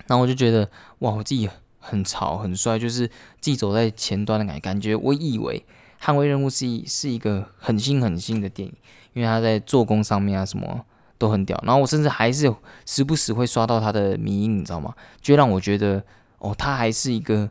[0.08, 0.70] 然后我就觉得，
[1.00, 4.94] 哇，我自己很潮很帅，就是自己走在前端的感感觉。
[4.94, 5.64] 我以为
[6.06, 8.74] 《捍卫任务》是一是一个很新很新的电影，
[9.14, 10.86] 因为它在做工上面啊什么
[11.18, 11.58] 都很屌。
[11.66, 12.54] 然后我甚至还是
[12.86, 14.94] 时不时会刷到他的迷音，你知道吗？
[15.22, 16.04] 就让我觉得，
[16.40, 17.50] 哦，他还是一个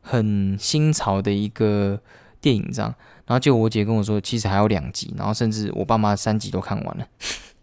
[0.00, 2.00] 很新潮的一个
[2.40, 2.92] 电影这样。
[3.28, 7.06] 然后就我姐跟我说，其实还有两集，然后甚至我爸妈三集都看完了，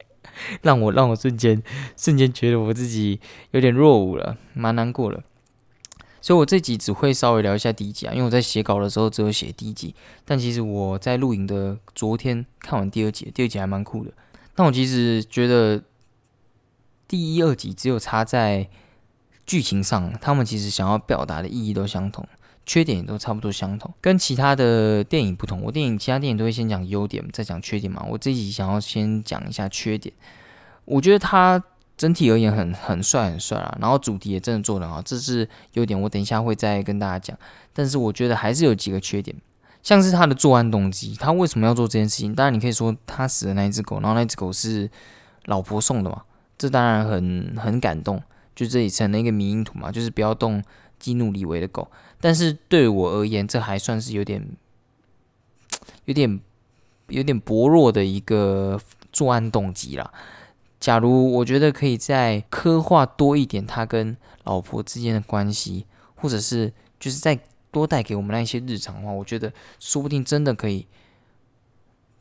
[0.61, 1.61] 让我让我瞬间
[1.97, 5.23] 瞬间觉得我自己有点落伍了，蛮难过的。
[6.21, 14.11] 所以我这集只会稍微聊一下第一集啊，因为我在写稿的时候只有写第一集，但其实我在录影的昨天看完第二集，第二集还蛮酷的。
[14.53, 15.83] 但我其实觉得
[17.07, 18.69] 第一、二集只有差在
[19.45, 22.27] 剧情上，他们其实想要表达的意义都相同。
[22.65, 25.61] 缺点也都差不多相同，跟其他的电影不同。
[25.61, 28.03] 我电影其他电影都会先讲优点，再讲缺点嘛。
[28.09, 30.13] 我自己想要先讲一下缺点。
[30.85, 31.63] 我觉得它
[31.95, 35.99] 整体而言很很帅很帅啊，然后主题也真的做得好，这是优点。
[35.99, 37.37] 我等一下会再跟大家讲。
[37.71, 39.35] 但是我觉得还是有几个缺点，
[39.83, 42.33] 像是他的作案动机，他为什么要做这件事情？
[42.33, 44.89] 当然你可以说他死的那一只狗，然后那只狗是
[45.45, 46.23] 老婆送的嘛，
[46.57, 48.21] 这当然很很感动。
[48.55, 50.63] 就这里成了一个迷因图嘛，就是不要动
[50.97, 51.91] 激怒李维的狗。
[52.25, 54.43] 但是对我而言，这还算是有点、
[56.05, 56.39] 有点、
[57.09, 58.81] 有点薄弱的一个
[59.13, 60.11] 作案动机啦。
[60.79, 65.85] 假如我觉得可以再刻画多一点他跟老婆之间的关系，
[66.15, 70.87] 或者是就是再多带给我们那一些日常的话，我觉得说不定真的可以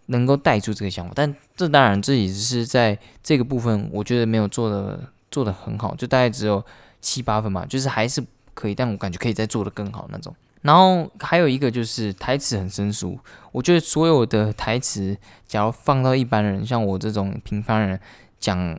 [0.09, 1.13] 能够带出这个想法。
[1.15, 6.63] 但这当然这也只是在这个部分，我觉得没有做的做的很好，就大概只有
[7.01, 8.23] 七八分嘛，就是还是
[8.55, 10.35] 可以，但我感觉可以再做的更好那种。
[10.63, 13.19] 然后还有一个就是台词很生疏，
[13.53, 18.01] 我觉得所有的台词，假如放到一般人，像我这种平凡人。
[18.41, 18.79] 讲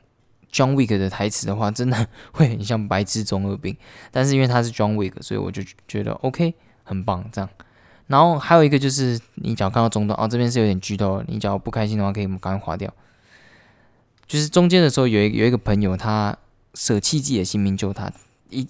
[0.52, 3.76] John Wick 的台词的话，真的会很像白痴中二病。
[4.12, 7.50] 但是因为他是 John Wick，所以我就觉得 OK，很棒这样。
[8.06, 12.94] 然后还有一个就是，你只要看到中段哦，这边是有点剧透，你只要不开心的话，可以赶快划掉。
[14.28, 16.38] 就是中间的时候，有一有一个朋友，他
[16.76, 18.14] 舍弃自己的性命救他，
[18.52, 18.68] 一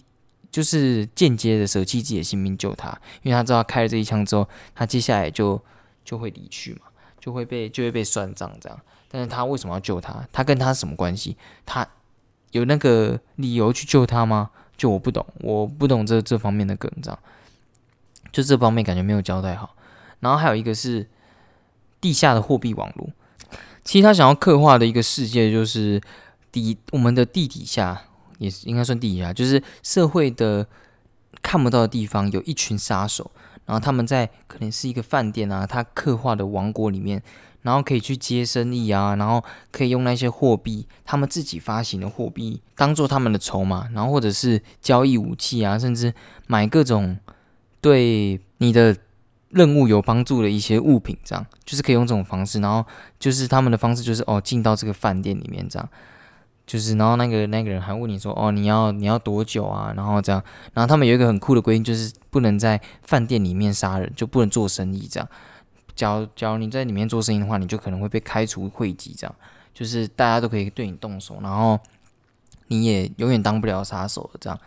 [0.55, 2.87] 就是间接的舍弃自己的性命救他，
[3.23, 5.61] 因为他知道开了这一枪之后，他接下来就
[6.05, 6.83] 就会离去嘛，
[7.19, 8.79] 就会被就会被算账这样。
[9.11, 10.25] 但是他为什么要救他？
[10.31, 11.35] 他跟他什么关系？
[11.65, 11.85] 他
[12.51, 14.51] 有那个理由去救他吗？
[14.77, 17.19] 就我不懂，我不懂这这方面的梗，这样
[18.31, 19.75] 就这方面感觉没有交代好。
[20.21, 21.09] 然后还有一个是
[21.99, 23.09] 地下的货币网络，
[23.83, 26.01] 其实他想要刻画的一个世界就是
[26.49, 28.03] 底我们的地底下，
[28.37, 30.67] 也是应该算地底下，就是社会的
[31.41, 33.31] 看不到的地方，有一群杀手，
[33.65, 37.21] 然后他们在可能是一个饭店啊，他刻画的王国里面。
[37.61, 46.13] 然后可以去接生意啊，然后可以用那些货币，他们自己发行的货币当做他们的筹码，然后或者是交易武器啊，甚至
[46.45, 47.17] 买各种
[47.81, 48.95] 对你的
[49.49, 52.59] 任务有帮助的一些物品，这样就是可以用这种方式。
[52.59, 52.85] 然后
[53.17, 55.89] 就是他们的方式就是哦，进到这个饭店里面这样，
[56.65, 59.93] 就是然后那个那个人还问你说哦，你要你要多久啊？
[59.95, 65.30] 然后这样，然后他们有一个很酷的规定，就是不能在饭店里面杀人，就不能做生意这样。
[65.95, 69.36] 假如假如你在里面做生意的话，你就可能会被开除会籍，这样
[69.73, 71.80] 就是大家都可以对你动手，然后
[72.67, 74.30] 你也永远当不了杀手。
[74.41, 74.60] 这样，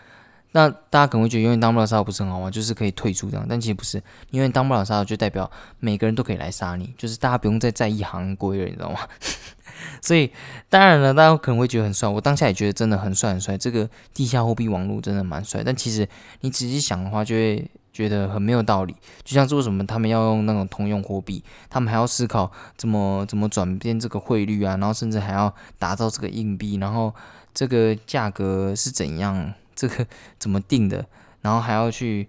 [0.53, 2.51] 那大家可能会觉得永远当不了杀手不是很好吗？
[2.51, 9.01] 就是可以退出这样，但其实不是，因为当不了杀手就代表每个人都可以来杀你，就是大家不用再在意行规了，你知道吗？
[10.01, 10.31] 所以
[10.69, 15.63] 当然了，大家可能会觉得很帅，我当下也觉得真的很帅很帅，这个地下货币网络真的蛮帅。
[15.65, 16.09] 但其实
[16.41, 17.69] 你仔细想的话，就会。
[17.91, 27.13] 觉得很没有道理，就像做什么他们要用那种通用货币，他们还要思考怎么怎么转变这个汇率啊，然后甚至还要打造这个硬币，然后
[27.53, 30.07] 这个价格是怎样，这个
[30.39, 31.05] 怎么定的，
[31.41, 32.29] 然后还要去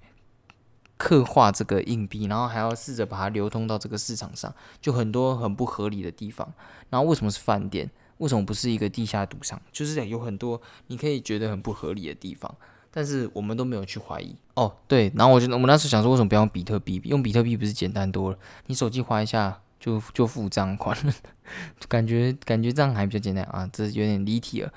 [0.99, 6.53] 刻画这个硬币，然后还要试着把它流通到这个市场上，就很多很不合理的地方。
[6.89, 7.89] 然后为什么是饭店？
[8.17, 9.61] 为什么不是一个地下赌场？
[9.71, 12.53] 就是有很多你可以觉得很不合理的地方。
[12.91, 16.99] 但是我们都没有去怀疑哦，对，然后我就我们那时候想说，为什么不用比特币？
[17.05, 18.37] 用比特币不是简单多了？
[18.65, 21.13] 你手机划一下就就付账款了，
[21.87, 24.73] 感觉感觉这样还比较简单啊，这有点离题了。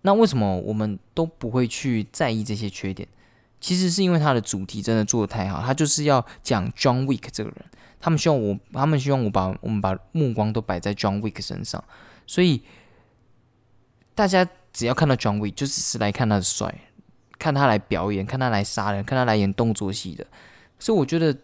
[0.00, 3.06] 那为什么我们都不会去在意这些缺点？
[3.60, 7.64] 其实是因为它的主题真的做的太好，他就是要讲 John Wick 这个人，
[8.00, 11.84] 他们希望我，他们希望我把我们把目光都摆在 John Wick 身上，
[12.26, 12.62] 所以
[14.14, 16.74] 大家只要看到 John Wick，就只是来看他的帅。
[17.38, 20.26] 看他来表演，看他来杀人，看他来演动作戏的，
[20.78, 21.34] 所以我觉得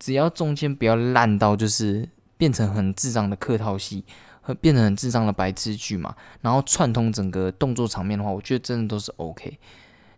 [0.00, 4.04] 只要中间不要烂到就是变成很智障的客套戏，
[4.40, 9.56] 和变成很智障的白痴剧嘛，然后串通整个动作场面的话，我觉得真的都是 OK。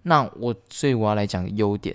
[0.06, 1.94] 那我所以我要来讲优点，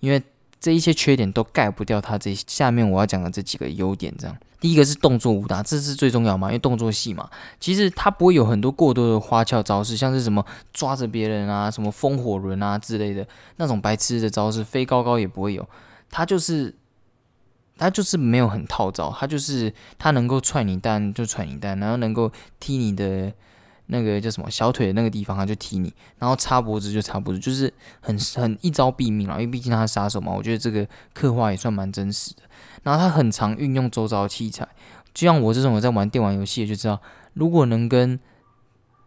[0.00, 0.22] 因为。
[0.62, 4.14] 这一些缺点都盖不掉它这下面我要讲的这几个优点。
[4.16, 6.46] 这样，第一个是动作武打，这是最重要嘛？
[6.46, 15.68] 因为动作戏嘛，其实它不会有很多过多的花俏招式，像是什么抓着别人啊，什么风火轮啊之类的那种白痴的招式，飞高高也不会有。
[16.12, 16.72] 它就是，
[17.76, 23.32] 它就是没有很套招，它就是它能够踹你蛋就踹你蛋，然后能够踢你的。
[23.92, 29.34] 那个叫什么小腿的那个地方，他就踢你，然后插脖子就插脖子，就是很很一招毙命了。
[29.34, 32.42] 因为毕竟他是杀手嘛，我觉得这个刻画也算蛮真实的。
[32.82, 34.66] 然后他很常运用周遭器材，
[35.12, 36.98] 就像我这种在玩电玩游戏就知道，
[37.34, 38.18] 如果能跟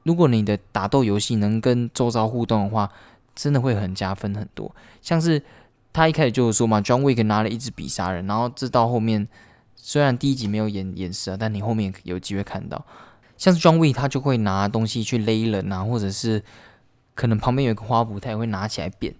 [0.03, 2.91] 如果你的打斗游戏能跟周遭互动的话，
[3.33, 4.73] 真的会很加分很多。
[5.01, 5.41] 像是
[5.91, 9.27] 他一开始就是说嘛，John Wick 拿了一支笔杀人，然后这到后面
[9.75, 12.85] 虽然第一集没有演演示啊，但你后面有机会看到。
[13.37, 16.43] 像是装 w 他就会拿东西去勒人啊，或者是
[17.13, 19.13] 可能旁边有一个花圃，他也会拿起来扁。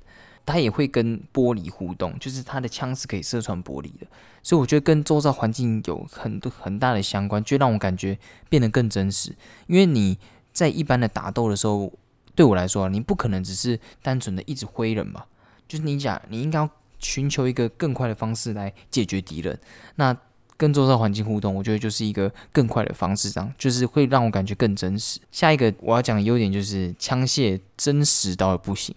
[0.47, 4.05] 他也会跟玻璃互动，就是他的枪是可以射穿玻璃的。
[4.43, 8.15] 所以我觉得跟周遭环境有很多很大的相关，就让我感觉
[8.47, 9.35] 变得更真实。
[9.65, 10.19] 因为你
[10.53, 11.91] 在一般的打斗的时候，
[12.35, 15.25] 对我来说，你不可能只是单纯的一直挥人吧？
[15.67, 19.59] 就是你讲，你应该要寻求一个更快的方式来解决敌人。
[19.95, 20.15] 那
[20.57, 25.19] 跟周遭环境互动，我觉得就是一个更快的方式，这样就是会让我感觉更真实。
[25.31, 28.95] 下一个我要讲的优点就是枪械真实到不行，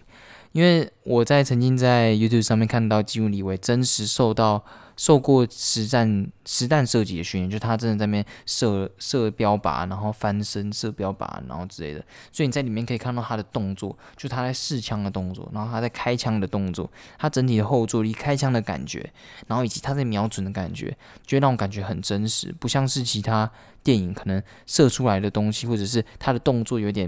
[0.51, 4.63] 因为我在曾经在 YouTube 上面看到基努里维真实受到。
[4.99, 12.03] 受过实战实弹射击的训练，就他真的在那边射射标靶，然后翻身射标靶，然后之类的。
[12.33, 19.09] 所以你在里面可以看到他的动作，就他在试枪的动作，然后他在开枪的动作，他整体的后坐力、开枪的感觉，
[19.47, 23.49] 然后以及他在瞄准的感觉，就会让我感觉很真实，不像是其他
[23.81, 27.07] 电影可能射出来的东西，或者是他的动作有点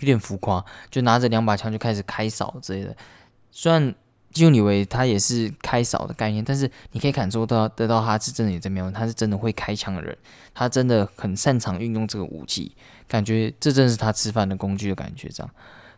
[0.00, 2.96] 有点浮夸，就拿着两把枪就开始开扫之类的。
[3.52, 3.94] 虽然。
[4.40, 10.16] 就以为他也是开扫的概念，但是你可以感受到得到他是真的有在瞄，他是真的会开枪的人，
[10.52, 12.72] 他真的很擅长运用这个武器，
[13.06, 15.50] 感觉这正是他吃饭的工具的感觉，这样，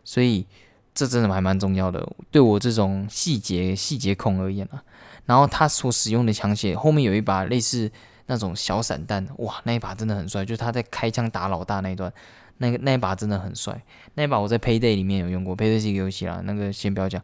[0.03, 0.45] 所以
[0.93, 4.83] 这真的还蛮重要的，对我这种细节细节控而言啊。
[5.25, 7.91] 然后他所使用的枪械后面有一把类似
[8.27, 12.11] 那种小散弹，哇，那一把真的很帅，就是他在开枪打老大那一段，
[12.57, 13.81] 那个那一把真的很帅，
[14.13, 17.21] 那一把我在 Payday 里面有用过，Payday 是一个游戏啦，那个先不要讲，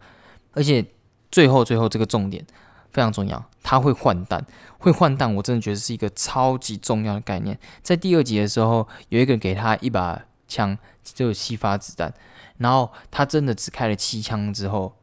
[0.51, 0.85] 而且。
[1.31, 2.45] 最后，最后这个重点
[2.91, 4.45] 非常重要，他会换弹，
[4.77, 7.59] 会换弹，我真的觉得是一个超级重要的概念。
[7.81, 12.13] 在第二集的时候，有一个人给他一把枪，就有七发子弹，
[12.59, 14.95] 然后他真的只开了七枪之后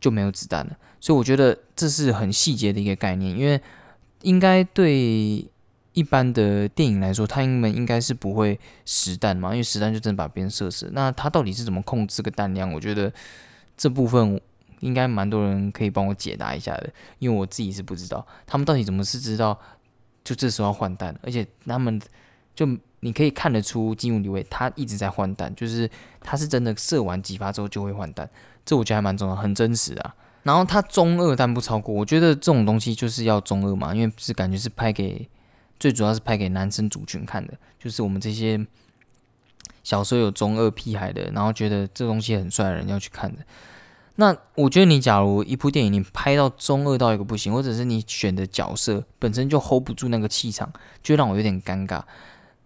[0.00, 0.76] 就没有子弹了。
[0.98, 3.60] 所以我觉得这是很细节的一个概念，因为
[4.22, 5.46] 应该对
[5.92, 10.88] 一般的电影来说，他们应该是不会实弹嘛，因为实弹就真的把别人射死。
[10.94, 12.72] 那他到底是怎么控制个弹量？
[12.72, 13.12] 我觉得
[13.76, 14.40] 这部分。
[14.80, 19.58] 应该蛮多人可以帮我解答一下的，因为我自己是不知道他们到底怎么是知道
[20.24, 22.00] 就这时候要换弹，而且他们
[22.54, 22.66] 就
[23.00, 25.88] 你可以看得出金武李伟他一直在换弹，就是
[26.20, 28.28] 他是真的射完几发之后就会换弹，
[28.64, 30.14] 这我觉得还蛮重要，很真实啊。
[30.42, 35.28] 然后他中二但不超过，我觉得这种东西就是要中二嘛，因为是感觉是拍给
[35.78, 38.64] 最主要是拍给男生族群看的，就是我们这些
[39.82, 43.42] 小时候有中二屁孩的，然后觉得这东西很帅的人要去看的。
[44.16, 52.02] 那我觉得你假如一部电影你拍到中二到一个不行，或者是你选的角色本身就 hold 不住那个气场，就让我有点尴尬。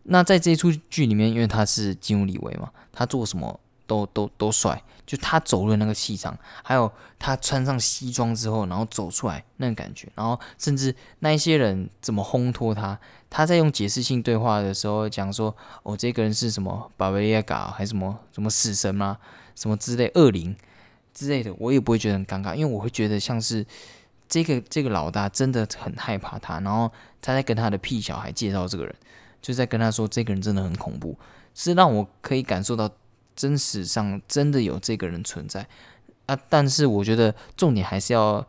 [0.04, 12.98] 那在这出剧里面，因为他是金武李维嘛，他做什么都都都帅，就他走路那个气场，还有他穿上西装之后，然后走出来那个感觉，然后甚至那一些人怎么烘托他，
[13.28, 19.18] 他在用解释性对话的时候讲说，哦，这个人是什么巴维亚嘎还是什么什么死神吗？
[19.56, 20.56] 什么之类恶灵。
[21.12, 23.66] 之类的，我也不会觉得很尴尬，因为我会觉得像是
[24.28, 26.90] 这个这个老大真的很害怕他，然后
[27.20, 28.94] 他在跟他的屁小孩介绍这个人，
[29.42, 31.18] 就在跟他说这个人真的很恐怖，
[31.54, 32.88] 是让我可以感受到
[33.34, 35.66] 真实上真的有这个人存在
[36.26, 36.38] 啊。
[36.48, 38.46] 但是我觉得重点还是要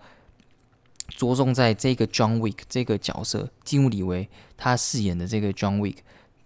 [1.10, 5.98] 着重在这个 John Wick 这个角色，金武李维他饰演的这个 John Wick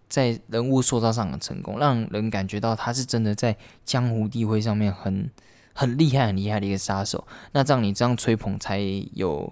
[0.08, 5.30] 在人物塑造上的成功，让人感觉到他是真的在江湖地位上面很。
[5.78, 8.80] 很厉害、很厉害的一个杀手，那这样你这样吹捧才
[9.14, 9.52] 有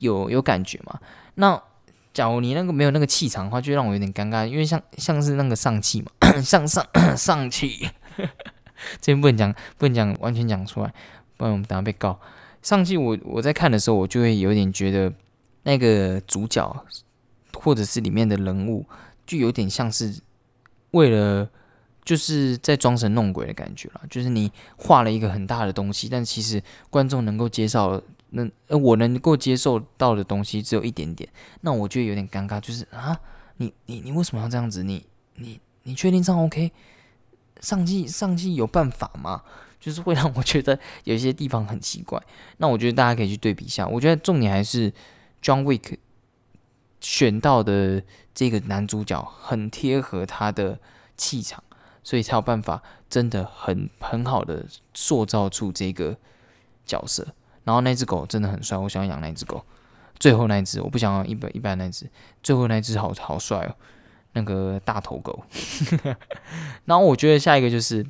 [0.00, 0.98] 有有感觉嘛？
[1.36, 1.62] 那
[2.12, 6.10] 假如你那个没有那个气场的话，就让我有点尴尬，因为像像是那个上气嘛，
[6.42, 6.84] 上上
[7.16, 7.88] 上气，
[9.00, 10.92] 这边不能讲，不能讲完全讲出来，
[11.36, 12.18] 不然我们等下被告。
[12.62, 15.12] 上气，我我在看的时候，我就会有点觉得
[15.62, 16.84] 那个主角
[17.54, 18.84] 或者是里面的人物，
[19.24, 20.20] 就有点像是
[20.90, 21.48] 为了。
[22.04, 31.28] 就是在装神弄鬼的感觉了，就是你画了一个很大的东西，但其实观众能够接受，能我能够接受到的东西只有一点点，
[31.60, 33.18] 那我觉得有点尴尬，就是啊，
[33.58, 34.82] 你你你为什么要这样子？
[34.82, 35.04] 你
[35.36, 36.72] 你你确定这样 OK？
[37.60, 39.42] 上季上季有办法吗？
[39.78, 42.20] 就是会让我觉得有些地方很奇怪。
[42.58, 44.92] 那我觉得大家可以去对比一下，我觉得重点还是
[45.42, 45.96] John Wick
[47.00, 48.02] 选到的
[48.34, 50.78] 这个男主角很贴合他的
[51.16, 51.62] 气场。
[52.02, 56.16] 所以才有办法真的很很好的塑造出这个
[56.84, 57.26] 角色。
[57.64, 59.64] 然后那只狗真的很帅，我想养那只狗。
[60.18, 62.06] 最后那只我不想要一般一般那只，
[62.42, 63.74] 最后那只好好帅哦，
[64.32, 65.44] 那个大头狗。
[66.84, 68.04] 然后我觉得下一个就是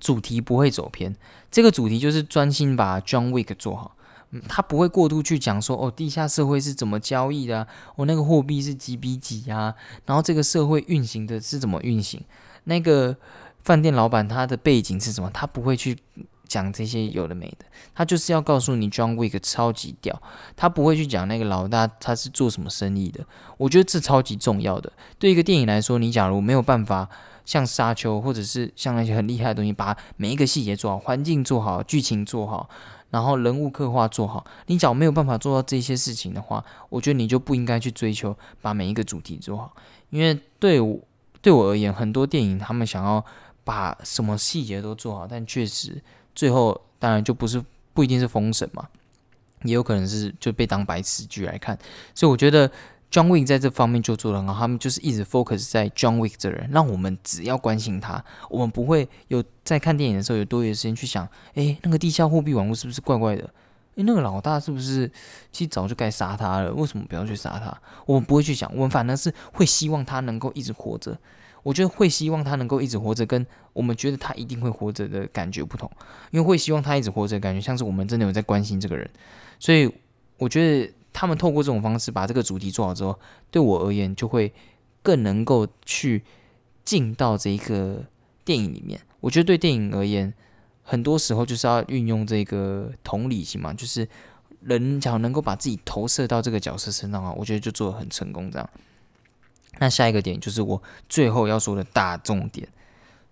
[0.00, 1.14] 主题不会走偏，
[1.48, 3.96] 这个主题就是专心把 John Wick 做好，
[4.30, 9.74] 嗯他不会过度去讲说哦地下社会是怎么交易的，哦那个货币是几比几啊，
[10.06, 12.20] 然后这个社会运行的是怎么运行。
[12.68, 13.16] 那个
[13.64, 15.30] 饭店老板他的背景是什么？
[15.32, 15.98] 他不会去
[16.46, 17.64] 讲这些有的没的，
[17.94, 20.22] 他就是要告诉你 John Wick 超级屌，
[20.54, 23.24] 他不会去讲那个老大他是做什么生意的。
[23.56, 24.92] 我觉得这超级重要的。
[25.18, 27.08] 对一个电影来说，你假如没有办法
[27.44, 32.68] 像沙丘，或者是像那些很厉害的东西，把每一个细节做好，环境做好，剧情做好，
[33.10, 34.46] 然后人物刻画做好。
[34.66, 39.74] 你只要没有办法做到这些事情的话，我觉得你就不应该去追求把每一个主题做好。
[40.10, 40.98] 因为对我
[41.40, 43.24] 对我而言，很多电影他们想要
[43.64, 46.02] 把什么细节都做好，但确实
[46.34, 47.62] 最后当然就不是
[47.92, 48.88] 不一定是封神嘛，
[49.62, 51.78] 也有可能是就被当白痴剧来看。
[52.14, 52.70] 所以我觉得。
[53.10, 63.48] John Wick 在这方面就做得很好，他们就是一直 focus 在 John Wick 这人，让我们只要关心他，我们不会有在看电影的时候有多余的时间去想，哎，那个地下货币网络是不是怪怪的？
[63.98, 65.10] 哎，那个老大是不是
[65.52, 66.72] 其实早就该杀他了？
[66.72, 67.76] 为什么不要去杀他？
[68.06, 71.18] 我们不会去想，我们反而是会希望他能够一直活着。
[71.62, 75.90] 我觉得会希望他能够一直活着，跟我们觉得他一定会活着的感觉不同，
[76.30, 79.10] 因为会希望他一直活着，感觉像是我们真的有在关心这个人，
[79.58, 79.92] 所以
[80.38, 80.92] 我觉得。
[81.10, 83.18] 他们透过这种方式把这个主题做好之后，
[83.50, 84.52] 对我而言就会
[85.02, 86.22] 更能够去
[86.84, 88.04] 进到这一个
[88.44, 89.00] 电影里面。
[89.18, 90.32] 我觉得对电影而言，
[90.88, 94.08] 很多时候就是要运用这个同理心嘛，就是
[94.62, 98.50] 人只要能够把自己投射到这个角色身上啊，我觉得就做的很成功。
[98.50, 98.70] 这样，
[99.80, 102.66] 那下一个点就是我最后要说的大重点：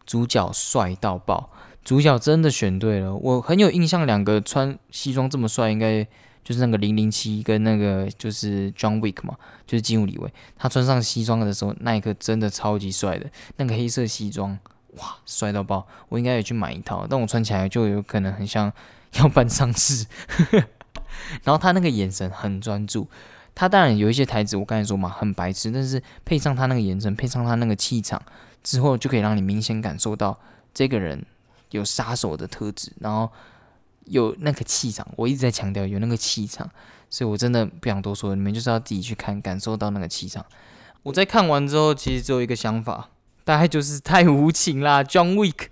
[0.04, 1.50] 主角帅到爆，
[1.82, 3.16] 主角真的选对了。
[3.16, 6.06] 我很有印象，两个穿西装这么帅，应该。
[6.46, 9.36] 就是那个零零七跟那个就是 John Wick 嘛，
[9.66, 13.28] 就是金武李维，他穿上西装的时候，那一刻真的超级帅的。
[13.56, 14.56] 那个黑色西装，
[14.96, 15.86] 哇，帅到爆！
[16.08, 18.72] 我应该也去买一套，但我穿起来就有可能很像
[19.14, 20.06] 要办丧事。
[21.44, 23.08] 然后他那个眼神很专注，
[23.54, 28.20] 他当然有一些台词，我刚才说嘛，很白痴，但是配上他那个眼神，配上他那个气场
[28.62, 30.38] 之后，就可以让你明显感受到
[30.74, 31.24] 这个人
[31.70, 33.30] 有杀手的特质，然后。
[34.08, 36.70] 有那个气场，我一直在强调有那个气场，
[37.10, 40.46] 所以我真的不想多说，你们就是要自己去看，感受到那个气场。
[41.02, 43.08] 我在看完之后，其实只有一个想法，
[43.46, 45.68] 大概就是太无情啦， John Wick。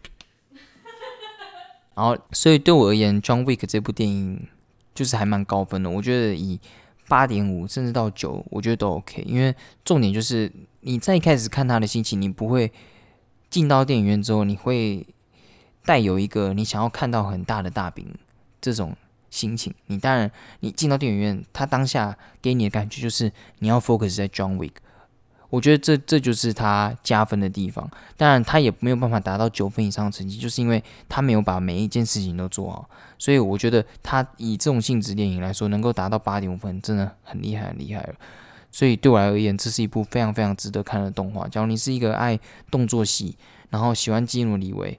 [1.96, 4.46] 然后，所以对我而言，John Wick 这部电影
[4.94, 6.60] 就是还蛮高分的，我觉得以
[7.08, 9.22] 八点五甚至到九，我觉得都 OK。
[9.26, 9.52] 因为
[9.84, 10.52] 重点就是
[10.82, 12.72] 你在一开始看他的心情，你不会
[13.50, 15.04] 进到电影院之后，你会
[15.84, 18.06] 带有一个你想要看到很大的大饼。
[18.60, 18.96] 这种
[19.30, 24.72] 心情，你当然，你进到电影院，他当下给你的感觉就是你要 focus 在 John Wick，
[25.54, 27.88] 我觉得这这就是他加分的地方。
[28.16, 32.88] 当然，他也没有办法达到九分以上的成绩，就是因为他没有把每一件事情都做好。
[33.18, 38.14] 所以我觉得他以这种性质电影来说，能够达到八点五分，真的很厉害，很厉害了。
[38.70, 41.46] 所以对我来而言，这是一部非常非常值得看的动画。
[41.48, 42.38] 假如你是一个爱
[42.70, 43.36] 动作戏，
[43.70, 44.98] 然后喜欢基努里维，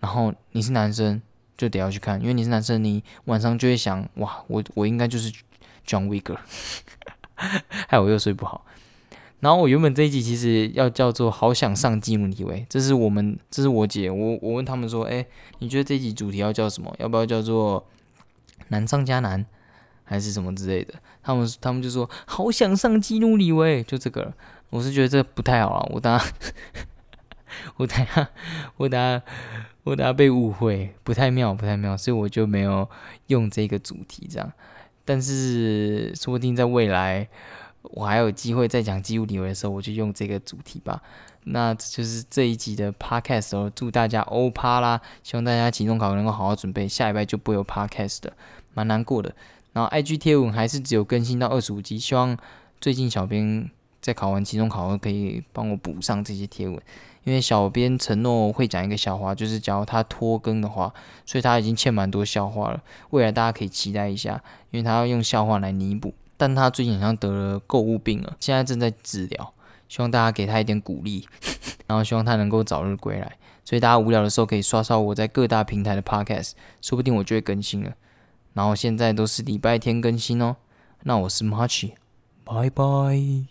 [0.00, 1.22] 然后你是男生。
[1.54, 5.30] 就得要去看，因为你是男生，你晚上就会想，哇，我我应该就是
[5.86, 6.36] John Wicker，
[7.86, 8.64] 害我又睡不好。
[9.42, 15.26] 然后我原本这一集其实要叫做“好想上基努里维”，这是我们，这是我姐，我我问他们说，哎，
[15.58, 16.94] 你觉得这一集主题要叫什么？
[16.98, 17.84] 要不要叫做
[18.68, 19.44] “难上加难”
[20.04, 20.94] 还是什么之类的？
[21.22, 24.32] 他们他们就说“好想上基努里维”，就这个。
[24.70, 26.24] 我是觉得这不太好啊，我等下，
[27.76, 28.30] 我等下，
[28.78, 29.22] 我等下。
[29.84, 32.88] 我等下被误会，不太妙，不太妙，所以我就没有
[33.26, 34.52] 用这个主题这样。
[35.04, 37.28] 但是说不定在未来，
[37.82, 41.02] 我还有机会再讲机物理论的时候，我就用这个主题吧。
[41.44, 45.00] 那就是这一集的 podcast 哦，祝大家欧趴啦！
[45.24, 48.32] 希望大家期中考能够好好准备，下礼拜就不会有 podcast 的，
[48.74, 49.34] 蛮难过的。
[49.72, 52.36] 然后 IG 贴文还是只有更新到二十五集，希望
[52.80, 53.68] 最近小编
[54.00, 56.80] 在考完期中考后可以帮我补上这些贴文。
[57.24, 60.92] 因为小编承诺会讲一个笑话，就是假如他拖更的话，
[61.26, 62.80] 所以他已经欠蛮多笑话了。
[63.10, 66.14] 未来大家可以期待一下，因为他要用笑话来弥补。
[66.42, 69.54] 但他最近好像得了购物病了，现在正在治疗，
[69.88, 71.24] 希望大家给他一点鼓励，
[71.86, 73.38] 然后希望他能够早日归来。
[73.64, 77.92] 所以大家无聊的时候可以刷刷我在各大平台的 podcast，说不定我就会更新了。
[78.54, 80.56] 然后现在都是礼拜天更新哦。
[81.04, 81.92] 那我是 March，
[82.42, 83.46] 拜拜。